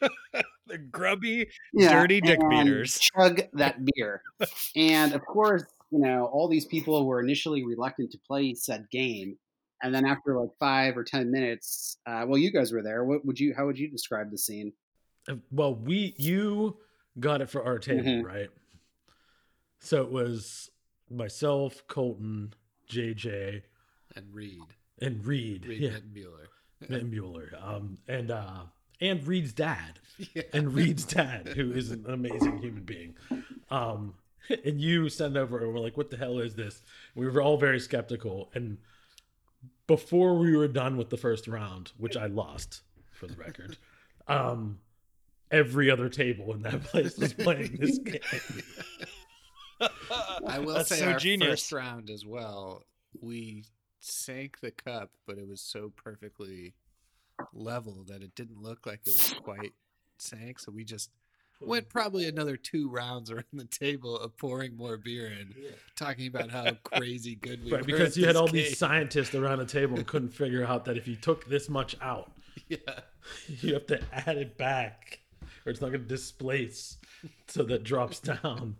[0.66, 2.98] the grubby, Yeah, dirty dick and beaters.
[2.98, 4.22] Chug that beer.
[4.76, 9.36] and of course, you know, all these people were initially reluctant to play said game.
[9.82, 13.04] And then after like five or ten minutes, uh, well, you guys were there.
[13.04, 13.54] What would you?
[13.54, 14.72] How would you describe the scene?
[15.28, 16.78] Uh, Well, we you
[17.20, 18.24] got it for our table, Mhm.
[18.24, 18.50] right?
[19.80, 20.70] So it was
[21.10, 22.54] myself, Colton,
[22.88, 23.62] JJ,
[24.16, 24.62] and Reed.
[25.00, 25.66] and Reed.
[25.66, 26.48] Reed yeah, Mueller.
[26.88, 27.50] and Mueller.
[27.60, 28.62] Um, and uh,
[29.00, 29.98] and Reed's dad,
[30.34, 30.42] Yeah.
[30.52, 33.16] and Reed's dad, who is an amazing human being.
[33.70, 34.14] Um,
[34.64, 36.80] and you send over, and we're like, "What the hell is this?"
[37.14, 38.78] We were all very skeptical, and
[39.86, 43.76] before we were done with the first round, which I lost for the record,
[44.28, 44.78] um,
[45.50, 48.20] every other table in that place was playing this game.
[50.46, 51.48] I will That's say so our genius.
[51.48, 52.84] first round as well.
[53.20, 53.64] We
[54.00, 56.74] sank the cup, but it was so perfectly
[57.52, 59.72] level that it didn't look like it was quite
[60.18, 60.58] sank.
[60.58, 61.10] So we just
[61.66, 65.54] went probably another two rounds around the table of pouring more beer in,
[65.96, 67.86] talking about how crazy good we Right, were.
[67.86, 68.56] because you had all game.
[68.64, 71.96] these scientists around the table and couldn't figure out that if you took this much
[72.00, 72.32] out,
[72.68, 72.78] Yeah.
[73.60, 75.20] you have to add it back
[75.66, 76.98] or it's not going to displace
[77.48, 78.76] so that drops down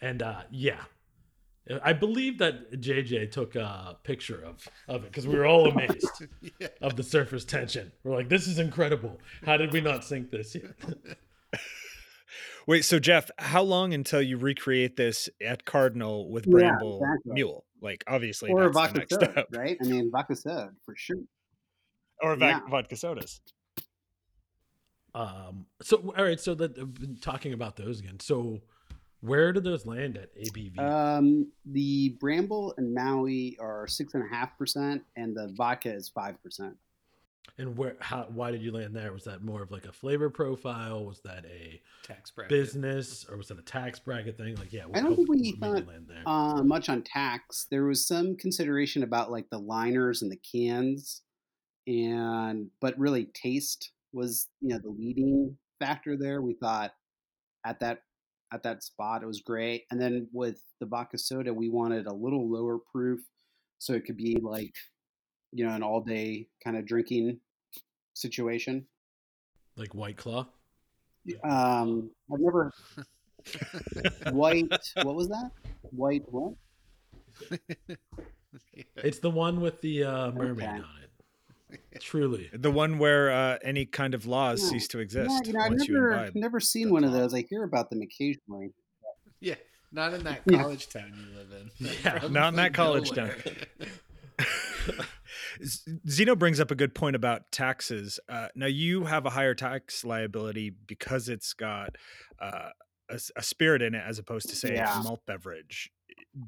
[0.00, 0.80] and uh yeah
[1.82, 6.24] i believe that jj took a picture of of it because we were all amazed
[6.60, 6.68] yeah.
[6.80, 10.54] of the surface tension we're like this is incredible how did we not sink this
[10.54, 10.72] yet
[12.66, 17.32] Wait, so Jeff, how long until you recreate this at Cardinal with Yeah, Bramble exactly.
[17.34, 17.64] Mule?
[17.80, 19.46] Like, obviously, Or that's the vodka next soda, step.
[19.56, 19.78] right?
[19.82, 21.16] I mean, vodka soda for sure.
[22.22, 22.60] Or Yeah.
[22.60, 23.40] vac- vodka sodas.
[25.12, 28.60] um so all right so that I've been talking about those again so
[29.22, 34.28] where do those land at abv Um, the Bramble and Maui are six and a
[34.32, 36.76] half percent, and the vodka is five percent.
[37.58, 39.12] And where how why did you land there?
[39.12, 41.04] Was that more of like a flavor profile?
[41.04, 42.48] Was that a Tax bracket.
[42.48, 43.26] business?
[43.28, 44.56] Or was that a tax bracket thing?
[44.56, 45.84] Like yeah I don't think we thought,
[46.26, 47.66] Uh, much on tax.
[47.70, 51.22] There was some consideration about like the liners and the cans,
[51.86, 56.40] and but really taste was you know the leading factor there.
[56.40, 56.92] We thought
[57.66, 58.02] at that
[58.52, 62.14] at that spot it was great, and then with the vodka soda, we wanted a
[62.14, 63.20] little lower proof,
[63.78, 64.74] so it could be like
[65.52, 67.38] you know an all day kind of drinking
[68.14, 68.86] situation.
[69.76, 70.46] like white claw
[71.44, 72.72] Um, I've never
[74.30, 74.70] white.
[74.96, 75.50] What was that?
[75.90, 76.54] White what?
[78.96, 80.78] It's the one with the uh, mermaid Okay.
[80.78, 82.00] on it.
[82.00, 82.50] Truly.
[82.52, 84.70] The one where uh, any kind of laws Yeah.
[84.70, 87.12] cease to exist Yeah, you know, I've once you never never seen the one of
[87.12, 87.32] those.
[87.32, 88.72] I hear about them occasionally.
[89.40, 89.54] Yeah,
[89.92, 90.62] not in that Yeah.
[90.62, 91.70] college town you live in.
[92.04, 93.36] Yeah, not in that college nowhere.
[95.64, 98.18] Z- Zeno brings up a good point about taxes.
[98.28, 101.96] Uh, now you have a higher tax liability because it's got
[102.40, 102.70] uh,
[103.10, 105.00] a, s- a spirit in it, as opposed to say Yeah.
[105.00, 105.90] a malt beverage.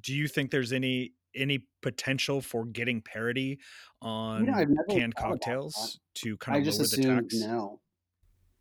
[0.01, 3.59] Do you think there's any any potential for getting parity
[4.03, 7.35] on I've never canned cocktails to kind I of just lower the tax?
[7.37, 7.81] no.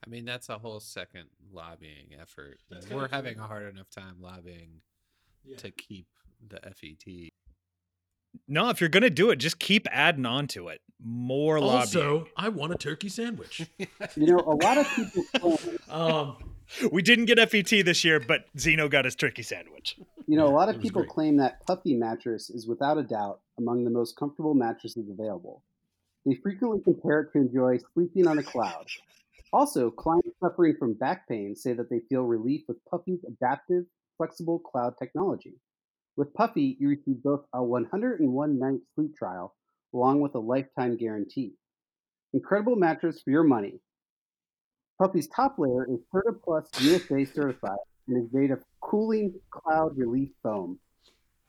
[0.05, 2.57] I mean, that's a whole second lobbying effort.
[2.69, 4.81] That's We're having a hard enough time lobbying
[5.57, 6.07] to keep
[6.47, 7.29] the FET.
[8.47, 10.81] No, if you're gonna do it, just keep adding on to it.
[11.03, 11.79] More lobbying.
[11.79, 13.67] Also, I want a turkey sandwich.
[14.15, 15.59] You know, a lot of people.
[15.89, 16.37] Um,
[16.91, 19.97] We didn't get FET this year, but Zeno got his turkey sandwich.
[20.27, 21.09] You know, a lot of people great.
[21.11, 25.63] claim that Puffy mattress is without a doubt among the most comfortable mattresses available.
[26.25, 28.87] They frequently compare it to enjoy sleeping on a cloud.
[29.51, 33.83] Also, clients suffering from back pain say that they feel relief with Puffy's adaptive,
[34.17, 35.55] flexible cloud technology.
[36.17, 39.55] With Puffy, you receive both a 101 night sleep trial
[39.93, 41.53] along with a lifetime guarantee.
[42.33, 43.79] Incredible mattress for your money.
[44.99, 50.29] Puffy's top layer is Certa Plus USA certified and is made of cooling cloud relief
[50.43, 50.79] foam.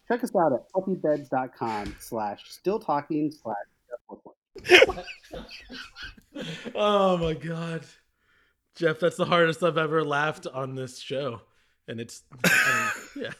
[0.09, 3.57] Check us out at puffybeds.com slash still talking slash
[6.75, 7.85] oh my god,
[8.77, 11.41] Jeff, that's the hardest I've ever laughed on this show,
[11.89, 13.33] and it's I mean, yeah,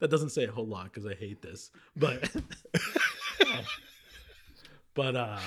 [0.00, 2.30] that doesn't say a whole lot because I hate this, but
[4.94, 5.38] but uh,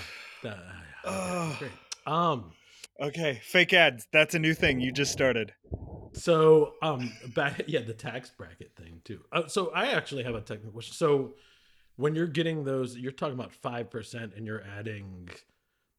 [0.43, 1.71] uh great.
[2.05, 2.51] Um,
[3.01, 4.07] Okay, fake ads.
[4.13, 5.53] That's a new thing you just started.
[6.13, 9.21] so um, back yeah, the tax bracket thing too.
[9.31, 10.93] Uh, so I actually have a technical question.
[10.93, 11.33] So
[11.95, 15.29] when you're getting those, you're talking about five percent, and you're adding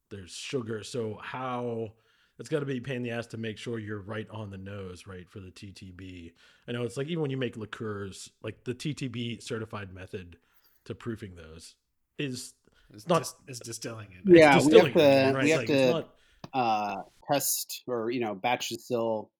[0.09, 0.81] there's sugar.
[0.83, 1.91] So how
[2.39, 4.49] it's got to be a pain in the ass to make sure you're right on
[4.49, 6.31] the nose, right for the TTB.
[6.67, 10.37] I know it's like even when you make liqueurs, like the TTB certified method
[10.85, 11.75] to proofing those
[12.17, 12.53] is
[12.93, 14.21] It's not- dis- it's distilling it.
[14.25, 15.43] Yeah, it's we have distilling, to- right?
[15.43, 16.15] we have Like, to- not-
[16.53, 19.31] uh, test or you know batch distill.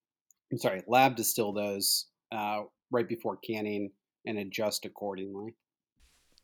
[0.52, 3.92] I'm sorry, lab distill those uh, right before canning
[4.26, 5.56] and adjust accordingly.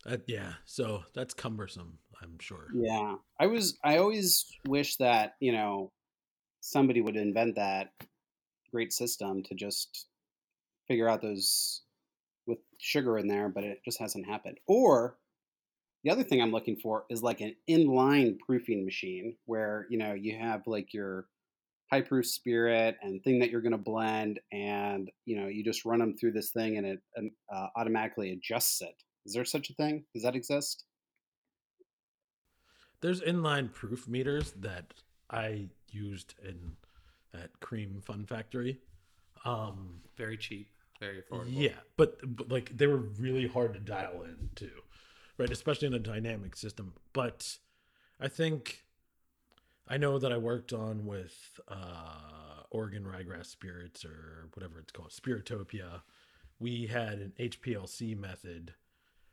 [0.05, 1.99] uh, yeah, so that's cumbersome.
[2.21, 2.67] I'm sure.
[2.73, 3.77] Yeah, I was.
[3.83, 5.91] I always wish that you know
[6.61, 7.91] somebody would invent that
[8.71, 10.07] great system to just
[10.87, 11.81] figure out those
[12.45, 14.59] with sugar in there, but it just hasn't happened.
[14.67, 15.17] Or
[16.03, 20.13] the other thing I'm looking for is like an inline proofing machine where you know
[20.13, 21.27] you have like your
[21.91, 25.85] high proof spirit and thing that you're going to blend, and you know you just
[25.85, 26.99] run them through this thing and it
[27.53, 28.95] uh, automatically adjusts it.
[29.25, 30.05] Is there such a thing?
[30.13, 30.85] Does that exist?
[33.01, 34.93] There's inline proof meters that
[35.29, 36.73] I used in
[37.33, 38.79] at Cream Fun Factory.
[39.45, 40.67] Um, Very cheap,
[40.99, 41.45] very affordable.
[41.47, 44.81] Yeah, but, but like they were really hard to dial in too,
[45.37, 45.49] right?
[45.49, 46.93] Especially in a dynamic system.
[47.13, 47.57] But
[48.19, 48.83] I think
[49.87, 55.11] I know that I worked on with uh, Oregon Ryegrass Spirits or whatever it's called,
[55.11, 56.03] Spiritopia.
[56.59, 58.73] We had an HPLC method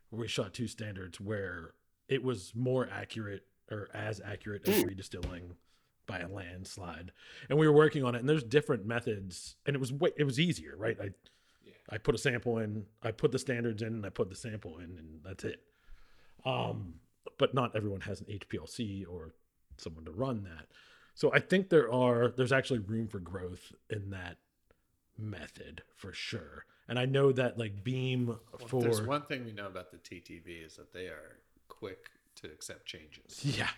[0.09, 1.73] where we shot two standards where
[2.07, 5.55] it was more accurate or as accurate as redistilling
[6.07, 7.11] by a landslide
[7.49, 10.23] and we were working on it and there's different methods and it was way, it
[10.23, 11.09] was easier right i
[11.89, 14.77] I put a sample in, I put the standards in, and I put the sample
[14.79, 15.61] in, and that's it.
[16.45, 16.95] Um,
[17.37, 19.33] but not everyone has an HPLC or
[19.77, 20.67] someone to run that.
[21.13, 24.37] So I think there are there's actually room for growth in that
[25.17, 26.65] method for sure.
[26.87, 29.97] And I know that like Beam Well, for There's one thing we know about the
[29.97, 33.43] TTB is that they are quick to accept changes.
[33.43, 33.69] Yeah.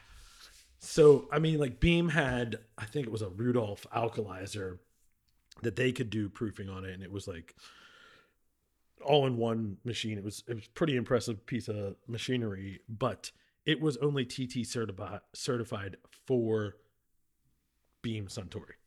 [0.79, 4.79] So I mean, like Beam had, I think it was a Rudolph Alcolyzer
[5.61, 7.55] that they could do proofing on it, and it was like
[9.05, 10.17] all in one machine.
[10.17, 13.31] It was it was pretty impressive piece of machinery, but
[13.65, 16.77] it was only TT certified certified for
[18.01, 18.77] Beam Suntory.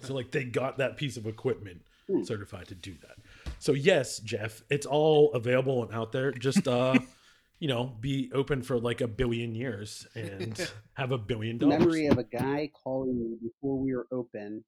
[0.00, 2.24] So like they got that piece of equipment Hmm.
[2.24, 3.16] certified to do that.
[3.60, 6.32] So yes, Jeff, it's all available and out there.
[6.32, 7.00] Just uh
[7.62, 11.78] you know, be open for like a billion years and have a billion dollars.
[11.78, 14.64] memory of a guy calling me before we were open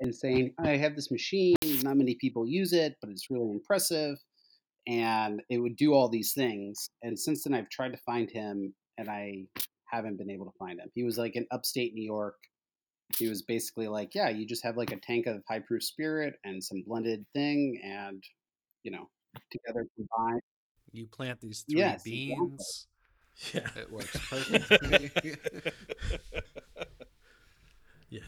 [0.00, 4.16] and saying, I have this machine, not many people use it, but it's really impressive.
[4.86, 6.88] And it would do all these things.
[7.02, 9.44] And since then, I've tried to find him and I
[9.90, 10.88] haven't been able to find him.
[10.94, 12.36] He was like in upstate New York.
[13.18, 16.32] He was basically like, Yeah, you just have like a tank of high proof spirit
[16.44, 18.24] and some blended thing, and,
[18.84, 19.10] you know,
[19.50, 20.40] together combined.
[20.92, 22.24] You plant these three Yes, exactly.
[22.36, 22.86] beans,
[23.54, 23.68] Yeah.
[23.76, 25.10] it works perfectly.
[28.10, 28.20] Yeah.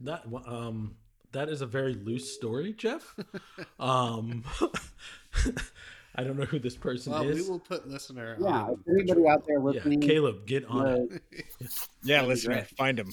[0.00, 0.96] That um
[1.32, 3.14] that is a very loose story, Jeff.
[3.80, 4.44] um
[6.14, 8.72] I don't know who this person well, we will put listener Yeah, on.
[8.72, 11.22] if anybody out there listening, yeah, Caleb, get on it.
[12.04, 13.10] Yeah, That'd listener, find him.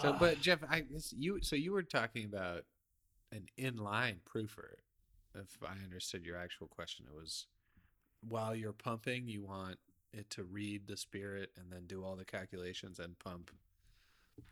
[0.00, 0.84] So, but Jeff, I
[1.16, 2.64] you so you were talking about
[3.32, 4.74] an inline proofer.
[5.36, 7.46] If I understood your actual question, it was
[8.28, 9.78] while you're pumping, you want
[10.12, 13.50] it to read the spirit and then do all the calculations and pump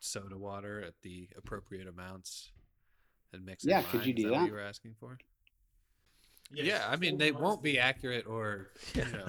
[0.00, 2.50] soda water at the appropriate amounts
[3.32, 3.64] and mix.
[3.64, 4.08] Yeah, could line.
[4.08, 4.46] you Is do What that?
[4.46, 5.18] you were asking for?
[6.52, 6.66] Yes.
[6.66, 9.28] Yeah, I mean they won't be accurate or you know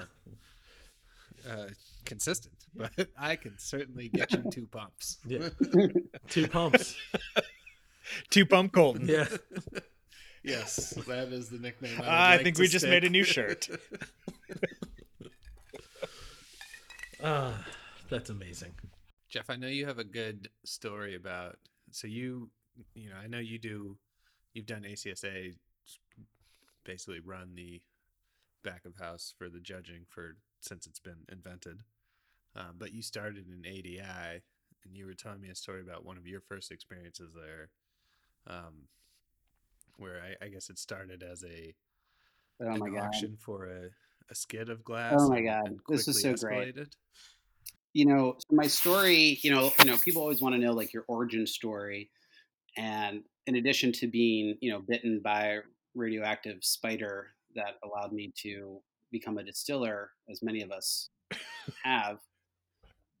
[1.50, 1.66] uh,
[2.04, 5.18] consistent, but I can certainly get you two pumps.
[5.26, 5.48] Yeah.
[6.28, 6.96] Two pumps.
[8.30, 9.06] Two pump Colton.
[9.08, 9.26] Yeah.
[10.44, 11.96] Yes, that is the nickname.
[11.96, 13.68] would I like think to we just made a new shirt.
[17.26, 17.64] Ah,
[18.10, 18.72] that's amazing.
[19.30, 21.56] Jeff, I know you have a good story about.
[21.90, 22.50] So you,
[22.94, 23.96] you know, I know you do.
[24.52, 25.54] You've done ACSA,
[26.84, 27.80] basically run the
[28.62, 31.78] back of house for the judging for since it's been invented.
[32.54, 34.42] Um, but you started in ADI,
[34.84, 37.70] and you were telling me a story about one of your first experiences there,
[38.46, 38.88] um,
[39.98, 41.74] where I, I guess it started as a
[42.60, 43.06] Oh an my god.
[43.06, 43.88] auction for a,
[44.30, 45.14] a skid of oh glass.
[45.18, 45.76] Oh my God.
[45.88, 46.76] This is so great.
[47.92, 50.92] you know so my story you know you know people always want to know like
[50.92, 52.10] your origin story
[52.76, 55.58] and in addition to being you know bitten by
[55.94, 58.80] radioactive spider that allowed me to
[59.12, 61.10] become a distiller as many of us
[61.84, 62.18] have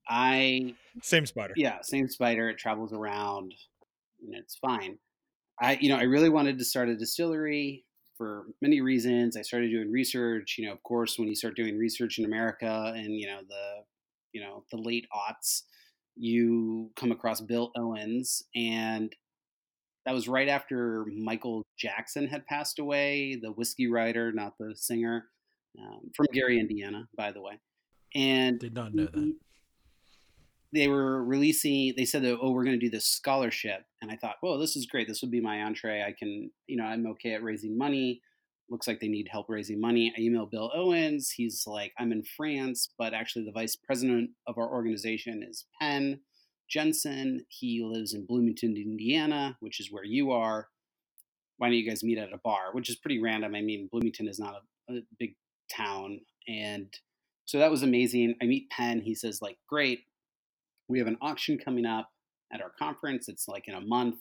[0.08, 1.54] i Same spider.
[1.56, 3.54] yeah same spider it travels around
[4.24, 4.98] and it's fine
[5.60, 7.84] i you know i really wanted to start a distillery
[8.16, 11.76] for many reasons i started doing research you know of course when you start doing
[11.76, 13.82] research in america and you know the
[14.32, 15.62] you know the late aughts
[16.16, 19.14] you come across bill owens and
[20.06, 25.26] that was right after michael jackson had passed away the whiskey writer not the singer
[25.78, 27.58] um, from gary indiana by the way
[28.14, 29.34] and Did not know that.
[30.74, 33.84] They were releasing they said that oh we're going to do this scholarship.
[34.02, 35.08] And i thought well this is great.
[35.08, 36.02] This would be my entree.
[36.02, 38.20] I can you know i'm okay at raising money.
[38.70, 40.12] Looks like they need help raising money.
[40.16, 41.30] I email bill owens.
[41.30, 46.20] He's like i'm in france but actually the vice president of our organization is penn
[46.68, 47.44] jensen.
[47.48, 50.68] He lives in bloomington indiana which is where you are.
[51.58, 52.72] Why don't you guys meet at a bar?
[52.72, 53.54] Which is pretty random.
[53.54, 54.56] I mean bloomington is not
[54.90, 55.36] a, a big
[55.70, 56.20] town.
[56.48, 56.92] And
[57.44, 58.34] so that was amazing.
[58.42, 59.00] I meet penn.
[59.00, 60.00] He says like great
[60.88, 62.10] we have an auction coming up
[62.52, 63.28] at our conference.
[63.28, 64.16] It's like in a month.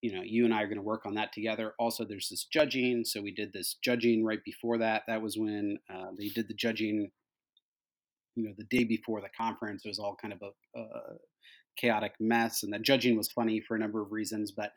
[0.00, 1.74] You know, you and I are going to work on that together.
[1.78, 3.04] Also, there's this judging.
[3.04, 5.02] So we did this judging right before that.
[5.06, 7.10] That was when uh, they did the judging.
[8.34, 10.86] You know, the day before the conference, it was all kind of a, a
[11.76, 14.50] chaotic mess, and the judging was funny for a number of reasons.
[14.50, 14.72] But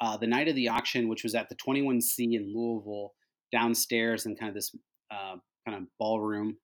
[0.00, 3.12] uh, the night of the auction, which was at the 21C in Louisville,
[3.52, 4.74] downstairs in kind of this
[5.10, 5.36] uh,
[5.66, 6.56] kind of ballroom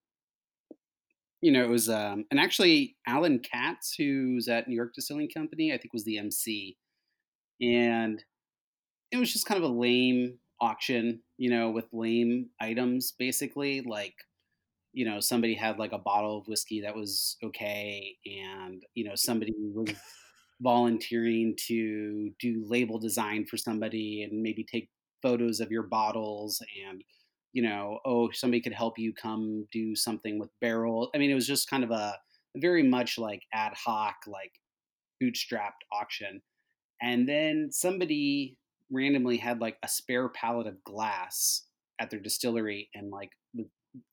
[1.43, 5.73] you know, it was, um, and actually Allen Katz, who's at New York Distilling Company,
[5.73, 6.77] I think was the MC.
[7.61, 8.23] And
[9.11, 13.81] it was just kind of a lame auction, you know, with lame items, basically.
[13.81, 14.15] Like,
[14.93, 18.17] you know, somebody had like a bottle of whiskey that was okay.
[18.25, 19.95] And, you know, somebody was
[20.61, 24.91] volunteering to do label design for somebody and maybe take
[25.23, 27.03] photos of your bottles and,
[27.53, 31.11] you know, oh, somebody could help you come do something with barrel.
[31.15, 32.17] I mean, it was just kind of a
[32.57, 34.53] very much like ad hoc, like
[35.23, 36.43] bootstrapped auction.
[37.01, 38.57] And then somebody
[38.91, 41.65] randomly had like a spare pallet of glass
[42.01, 43.31] at their distillery and like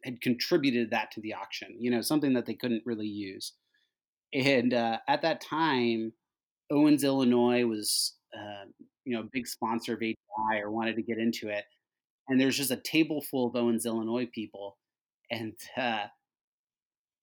[0.03, 3.53] had contributed that to the auction, you know, something that they couldn't really use.
[4.33, 6.13] And uh, at that time,
[6.71, 8.65] Owens-Illinois was, uh,
[9.05, 11.63] you know, a big sponsor of ADI or wanted to get into it
[12.29, 14.77] and there's just a table full of Owens-Illinois people,
[15.31, 16.05] and uh,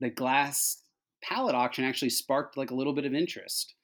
[0.01, 0.83] the glass
[1.23, 3.75] pallet auction actually sparked like a little bit of interest,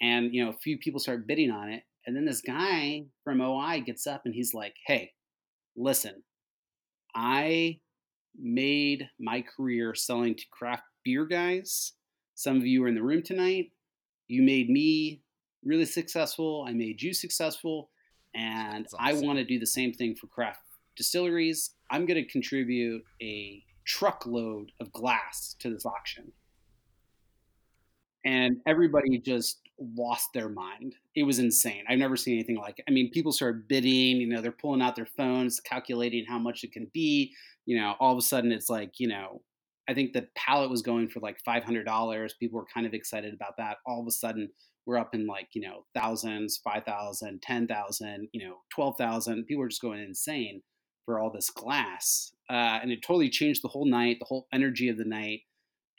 [0.00, 3.40] and you know a few people start bidding on it, and then this guy from
[3.40, 5.12] OI gets up and he's like, "Hey,
[5.76, 6.22] listen,
[7.14, 7.80] I
[8.36, 11.92] made my career selling to craft beer guys.
[12.34, 13.70] Some of you are in the room tonight.
[14.26, 15.22] You made me
[15.64, 16.64] really successful.
[16.66, 17.90] I made you successful
[18.34, 20.60] and That's I want to do the same thing for craft
[20.96, 21.70] distilleries.
[21.90, 26.32] I'm going to contribute a truckload of glass to this auction.
[28.24, 30.94] And everybody just lost their mind.
[31.14, 31.84] It was insane.
[31.88, 32.84] I've never seen anything like it.
[32.88, 36.64] I mean, people started bidding, you know, they're pulling out their phones, calculating how much
[36.64, 37.32] it can be.
[37.66, 39.42] You know, all of a sudden it's like, you know,
[39.88, 42.30] I think the pallet was going for like $500.
[42.40, 43.78] People were kind of excited about that.
[43.86, 44.48] All of a sudden,
[44.86, 49.44] we're up in like, you know, thousands, 5,000, 10,000, you know, 12,000.
[49.44, 50.62] People were just going insane
[51.04, 52.32] for all this glass.
[52.50, 55.40] Uh, and it totally changed the whole night, the whole energy of the night.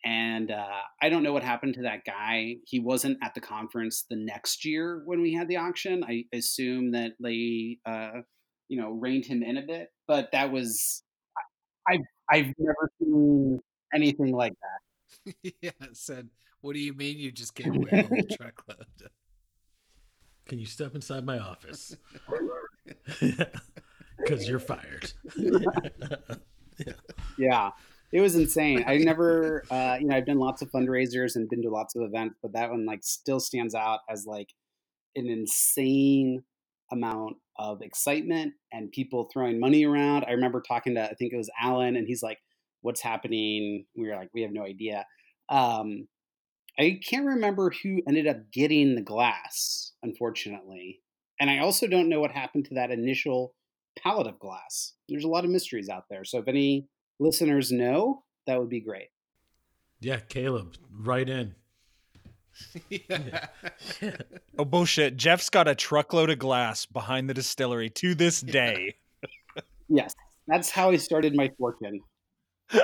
[0.04, 2.58] And uh, I don't know what happened to that guy.
[2.68, 6.04] He wasn't at the conference the next year when we had the auction.
[6.04, 8.22] I assume that they, uh,
[8.68, 9.90] you know, reined him in a bit.
[10.08, 11.04] But that was,
[11.90, 13.60] I've, I've never seen
[13.96, 15.54] anything like that.
[15.62, 16.30] yeah, said,
[16.62, 18.86] "What do you mean you just gave away a whole truckload?"
[20.48, 21.96] Can you step inside my office?
[24.18, 25.12] Because you're fired.
[27.38, 27.72] Yeah,
[28.12, 28.84] it was insane.
[28.88, 32.04] I never, uh, you know, I've done lots of fundraisers and been to lots of
[32.04, 34.54] events, but that one like still stands out as like
[35.16, 36.44] an insane
[36.92, 40.26] amount of excitement and people throwing money around.
[40.26, 42.40] I remember talking to, I think it was Allen, and he's like,
[42.86, 45.06] "What's happening?" We were like, "We have no idea."
[45.50, 46.08] Um,
[46.78, 51.02] I can't remember who ended up getting the glass, unfortunately,
[51.40, 53.54] and I also don't know what happened to that initial
[53.98, 54.94] palette of glass.
[55.10, 56.24] There's a lot of mysteries out there.
[56.26, 56.88] So if any
[57.20, 59.10] listeners know, that would be great.
[60.00, 61.56] Yeah, Caleb, right in.
[62.90, 63.48] yeah.
[64.58, 65.18] Oh bullshit!
[65.18, 68.96] Jeff's got a truckload of glass behind the distillery to this day.
[69.90, 70.16] Yes,
[70.48, 72.00] that's how I started my fortune.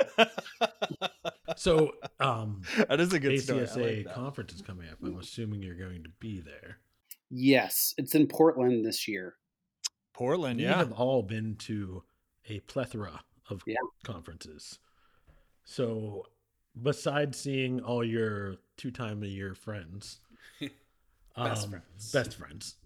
[1.56, 3.60] So, um, that is a good story.
[3.60, 4.14] I ACSA like that.
[4.14, 4.96] conference is coming up.
[5.04, 6.78] I'm assuming you're going to be there.
[7.30, 9.34] Yes, it's in Portland this year.
[10.14, 10.72] Portland, we yeah.
[10.72, 12.02] We have all been to
[12.48, 13.20] a plethora
[13.50, 13.76] of Yeah.
[14.02, 14.78] conferences.
[15.64, 16.26] So,
[16.80, 20.20] besides seeing all your two time a year friends,
[20.60, 22.12] Best um, friends.
[22.12, 22.76] best friends,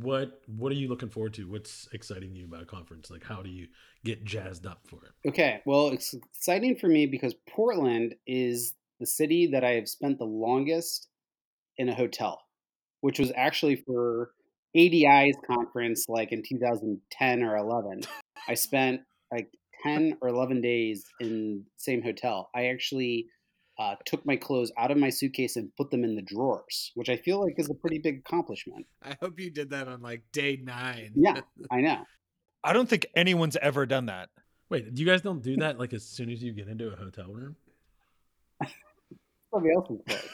[0.00, 1.48] what what are you looking forward to?
[1.48, 3.10] What's exciting you about a conference?
[3.10, 3.68] Like, how do you
[4.04, 5.28] get jazzed up for it?
[5.28, 10.18] Okay, well, it's exciting for me because Portland is the city that I have spent
[10.18, 11.08] the longest
[11.78, 12.40] in a hotel,
[13.00, 14.30] which was actually for
[14.74, 18.02] ADI's conference like in 2010 or 11.
[18.48, 19.00] I spent
[19.32, 19.50] like
[19.82, 22.50] 10 or 11 days in same hotel.
[22.54, 23.26] I actually
[23.78, 27.08] uh, took my clothes out of my suitcase and put them in the drawers, which
[27.08, 28.86] I feel like is a pretty big accomplishment.
[29.02, 31.12] I hope you did that on like day nine.
[31.14, 32.04] Yeah, I know.
[32.64, 34.30] I don't think anyone's ever done that.
[34.68, 36.96] Wait, do you guys don't do that like as soon as you get into a
[36.96, 37.56] hotel room?
[39.52, 40.22] Somebody else's clothes.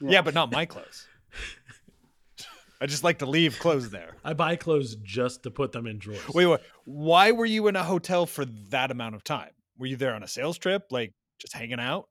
[0.00, 1.06] Yeah, but not my clothes.
[2.80, 4.16] I just like to leave clothes there.
[4.22, 6.28] I buy clothes just to put them in drawers.
[6.34, 6.60] Wait, wait.
[6.84, 9.50] Why were you in a hotel for that amount of time?
[9.78, 12.08] Were you there on a sales trip, like just hanging out?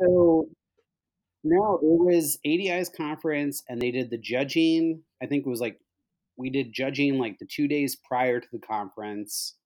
[0.00, 0.48] So
[1.44, 5.02] no, it was ADI's conference, and they did the judging.
[5.22, 5.78] I think it was like
[6.36, 9.56] we did judging like the two days prior to the conference.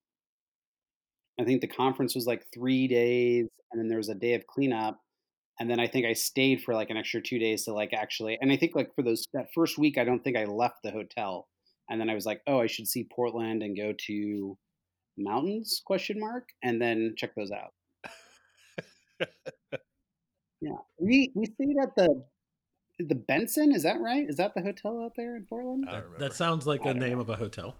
[1.38, 4.46] I think the conference was like three days, and then there was a day of
[4.46, 4.98] cleanup,
[5.60, 8.38] and then I think I stayed for like an extra two days to like actually.
[8.40, 10.90] And I think like for those that first week, I don't think I left the
[10.90, 11.46] hotel,
[11.90, 14.56] and then I was like, oh, I should see Portland and go to
[15.18, 17.72] mountains question mark, and then check those out.
[20.60, 22.24] Yeah, we we stayed at the
[22.98, 23.72] the Benson.
[23.72, 24.26] Is that right?
[24.28, 25.86] Is that the hotel out there in Portland?
[25.90, 27.20] That, that sounds like I a don't name know.
[27.20, 27.76] of a hotel.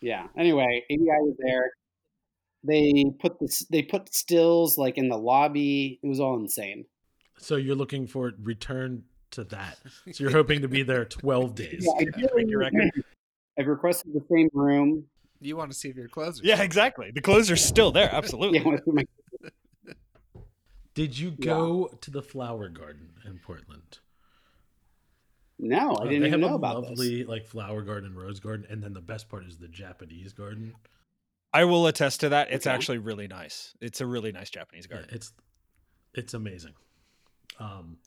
[0.00, 0.26] Yeah.
[0.38, 1.70] Anyway, ADI was there.
[2.64, 3.66] They put this.
[3.70, 6.00] They put stills like in the lobby.
[6.02, 6.86] It was all insane.
[7.36, 9.78] So you're looking for return to that.
[10.12, 11.86] So you're hoping to be there 12 days.
[11.86, 12.90] Yeah, ideally, your record.
[13.58, 15.04] I've requested the same room.
[15.40, 17.10] You want to see if your clothes are Yeah, still- exactly.
[17.12, 18.08] The clothes are still there.
[18.12, 18.58] Absolutely.
[18.58, 19.04] Yeah, I wanna see my-
[20.98, 24.00] Did you go to the flower garden in Portland?
[25.60, 26.90] no, I Uh, didn't they even have know a about this.
[26.90, 30.74] lovely like flower garden, rose garden, and then the best part is the Japanese garden.
[31.52, 32.50] I will attest to that.
[32.50, 32.74] It's Okay.
[32.74, 33.76] actually really nice.
[33.80, 35.14] It's a really nice Japanese Yeah, garden.
[35.14, 35.32] it's
[36.14, 36.74] it's amazing.
[37.60, 37.98] Um,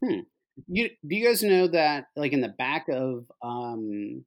[0.00, 4.24] You do you guys know that like in the back of um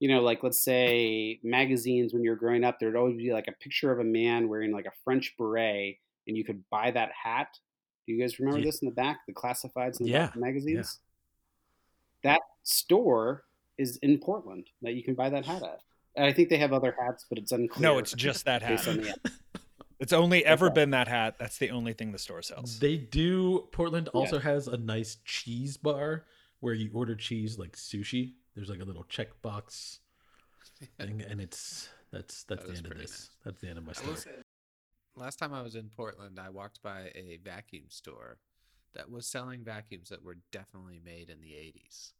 [0.00, 3.52] you know like let's say magazines when you're growing up there'd always be like a
[3.52, 5.96] picture of a man wearing like a French beret
[6.26, 7.48] and you could buy that hat.
[8.06, 10.34] Do you guys remember Ye- this in the back, the classifieds in the Yeah, back
[10.36, 11.00] of magazines?
[12.22, 13.44] That store
[13.78, 15.80] is in Portland that you can buy that hat at.
[16.14, 17.82] And I think they have other hats, but it's unclear.
[17.90, 18.86] No, it's just that hat.
[18.86, 19.14] on the
[19.98, 20.74] It's only ever Okay.
[20.74, 21.36] been that hat.
[21.38, 22.80] That's the only thing the store sells.
[22.80, 23.68] they do.
[23.72, 26.24] Portland also has a nice cheese bar
[26.60, 28.32] where you order cheese like sushi.
[28.56, 29.98] There's like a little checkbox
[30.98, 33.10] thing, and it's that's that's That the end of this.
[33.10, 33.30] nice.
[33.44, 34.36] That's the end of my I will story.
[35.16, 38.38] Say, last time I was in Portland, I walked by a vacuum store
[38.94, 42.12] that was selling vacuums that were definitely made in the 80s.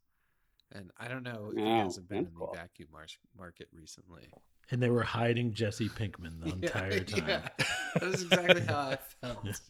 [0.71, 3.05] And I don't know if you guys have been in the vacuum mar-
[3.37, 4.29] market recently.
[4.71, 7.27] And they were hiding Jesse Pinkman the Yeah, entire time.
[7.29, 7.47] yeah.
[7.93, 9.61] That is exactly how I felt.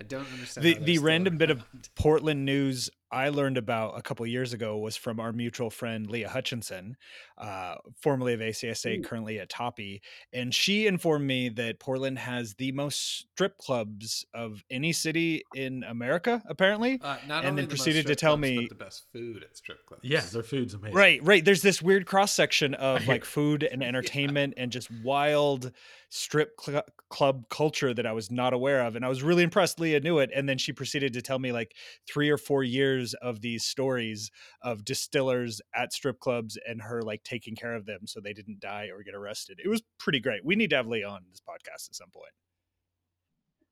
[0.00, 0.64] I don't understand.
[0.64, 1.64] the the random bit of.
[1.96, 6.28] Portland news I learned about a couple years ago was from our mutual friend Leah
[6.28, 6.96] Hutchinson,
[7.38, 9.02] uh, formerly of ACSA, Ooh.
[9.02, 10.02] currently at Toppy,
[10.32, 15.84] and she informed me that Portland has the most strip clubs of any city in
[15.84, 17.00] America, apparently.
[17.02, 19.42] Uh, not and only then the most proceeded to tell clubs, me- the best food
[19.42, 20.02] at strip clubs.
[20.04, 20.96] Yeah, their food's amazing.
[20.96, 21.44] Right, right.
[21.44, 25.72] There's this weird cross section of like food and entertainment and just wild
[26.10, 28.96] strip cl- club culture that I was not aware of.
[28.96, 30.30] And I was really impressed Leah knew it.
[30.34, 31.74] And then she proceeded to tell me like
[32.06, 34.30] three or four years of these stories
[34.62, 38.60] of distillers at strip clubs and her like taking care of them so they didn't
[38.60, 39.60] die or get arrested.
[39.62, 40.44] It was pretty great.
[40.44, 42.32] We need to have Leah on this podcast at some point.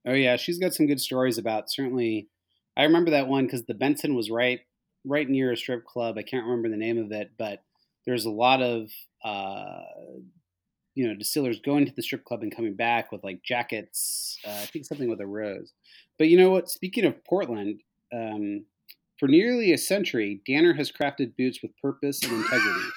[0.07, 1.71] Oh yeah, she's got some good stories about.
[1.71, 2.29] Certainly,
[2.77, 4.61] I remember that one because the Benson was right,
[5.05, 6.17] right near a strip club.
[6.17, 7.63] I can't remember the name of it, but
[8.07, 8.89] there's a lot of,
[9.25, 9.81] uh,
[10.95, 14.39] you know, distillers going to the strip club and coming back with like jackets.
[14.47, 15.73] Uh, I think something with a rose.
[16.19, 16.71] But you know what?
[16.71, 17.81] Speaking of Portland,
[18.13, 18.65] um,
[19.19, 22.89] for nearly a century, Danner has crafted boots with purpose and integrity.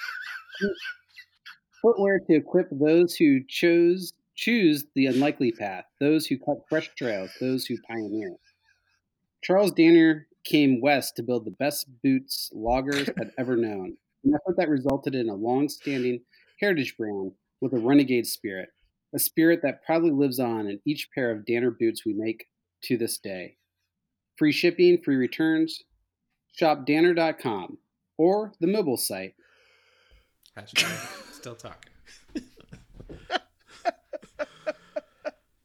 [1.82, 7.30] Footwear to equip those who chose choose the unlikely path, those who cut fresh trails,
[7.40, 8.36] those who pioneer.
[9.42, 14.56] Charles Danner came west to build the best boots loggers had ever known, an effort
[14.56, 16.20] that resulted in a long-standing
[16.58, 18.70] heritage brand with a renegade spirit,
[19.14, 22.46] a spirit that proudly lives on in each pair of Danner boots we make
[22.84, 23.56] to this day.
[24.38, 25.82] Free shipping, free returns.
[26.52, 27.78] Shop Danner.com
[28.16, 29.34] or the mobile site.
[30.56, 31.90] Hashtag still talking.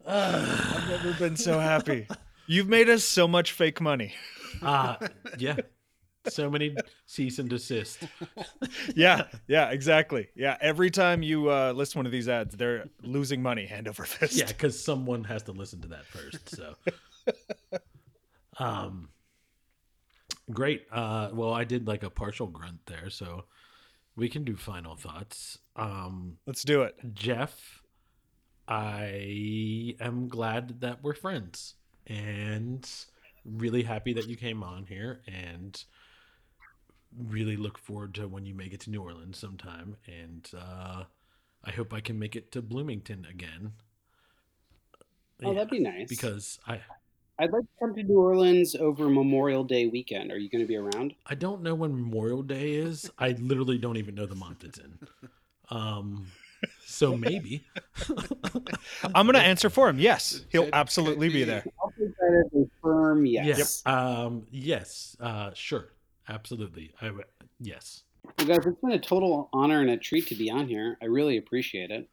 [0.08, 2.08] I've never been so happy.
[2.48, 4.14] You've made us so much fake money.
[4.62, 5.00] Ah,
[5.38, 5.56] yeah.
[6.28, 6.76] So many
[7.06, 8.00] cease and desist.
[8.96, 10.28] Yeah, yeah, exactly.
[10.36, 14.06] Yeah, every time you uh, list one of these ads, they're losing money hand over
[14.06, 14.36] fist.
[14.36, 16.56] Yeah, because someone has to listen to that first.
[16.56, 16.76] So,
[18.58, 19.10] um,
[20.52, 20.86] great.
[20.92, 23.46] Uh, well, I did like a partial grunt there, so
[24.16, 25.60] we can do final thoughts.
[25.76, 26.96] Um, Let's do it.
[27.14, 27.82] Jeff,
[28.68, 31.76] I am glad that we're friends
[32.08, 32.90] and
[33.44, 35.84] really happy that you came on here and
[37.18, 39.98] really look forward to when you make it to New Orleans sometime.
[40.08, 41.04] And uh,
[41.64, 43.74] I hope I can make it to Bloomington again.
[45.44, 46.08] Oh, that'd be nice.
[46.08, 46.80] Because I
[47.38, 50.32] I'd like to come to New Orleans over Memorial Day weekend.
[50.32, 51.14] Are you going to be around?
[51.26, 53.12] I don't know when Memorial Day is.
[53.20, 54.98] I literally don't even know the month it's in.
[55.70, 56.28] Um,
[56.86, 57.66] so maybe.
[59.16, 60.00] I'm gonna answer for him.
[60.00, 61.44] Yes, he'll absolutely be be.
[61.44, 61.66] there.
[61.82, 63.84] I'll take that as a firm yes.
[63.86, 63.94] Yep.
[63.94, 65.18] Um, yes.
[65.20, 65.90] Uh, sure.
[66.30, 66.94] Absolutely.
[67.02, 67.26] I w-
[67.60, 68.04] yes.
[68.38, 70.98] Well, guys, it's been a total honor and a treat to be on here.
[71.02, 72.10] I really appreciate it.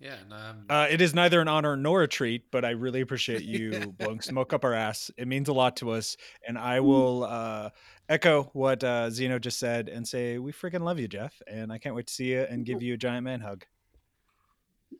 [0.00, 3.02] Yeah, and um, Uh, it is neither an honor nor a treat, but I really
[3.02, 5.10] appreciate you blowing smoke up our ass.
[5.18, 6.16] It means a lot to us,
[6.48, 7.68] and I will uh,
[8.08, 11.76] echo what uh, Zeno just said and say we freaking love you, Jeff, and I
[11.78, 13.64] can't wait to see you and give you a giant man hug.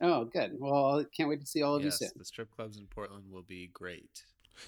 [0.01, 0.51] Oh, good.
[0.59, 2.13] Well, I can't wait to see all of yes, you soon.
[2.17, 4.23] the strip clubs in Portland will be great.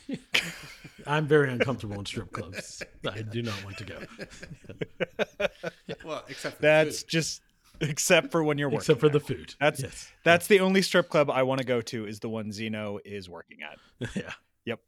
[1.07, 2.81] I'm very uncomfortable in strip clubs.
[3.09, 3.99] I do not want to go,
[6.03, 7.09] Well, except for That's food.
[7.09, 7.41] just
[7.89, 8.79] except for when you're working.
[8.79, 9.19] except for there.
[9.19, 9.55] the food.
[9.59, 10.11] That's- yes.
[10.23, 13.29] That's the only strip club I want to go to is the one Zeno is
[13.29, 14.09] working at.
[14.15, 14.31] yeah.
[14.65, 14.79] Yep.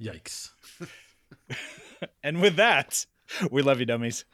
[0.00, 0.50] Yikes.
[2.22, 3.04] And with that,
[3.50, 4.24] we love you, dummies.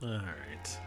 [0.00, 0.78] All right.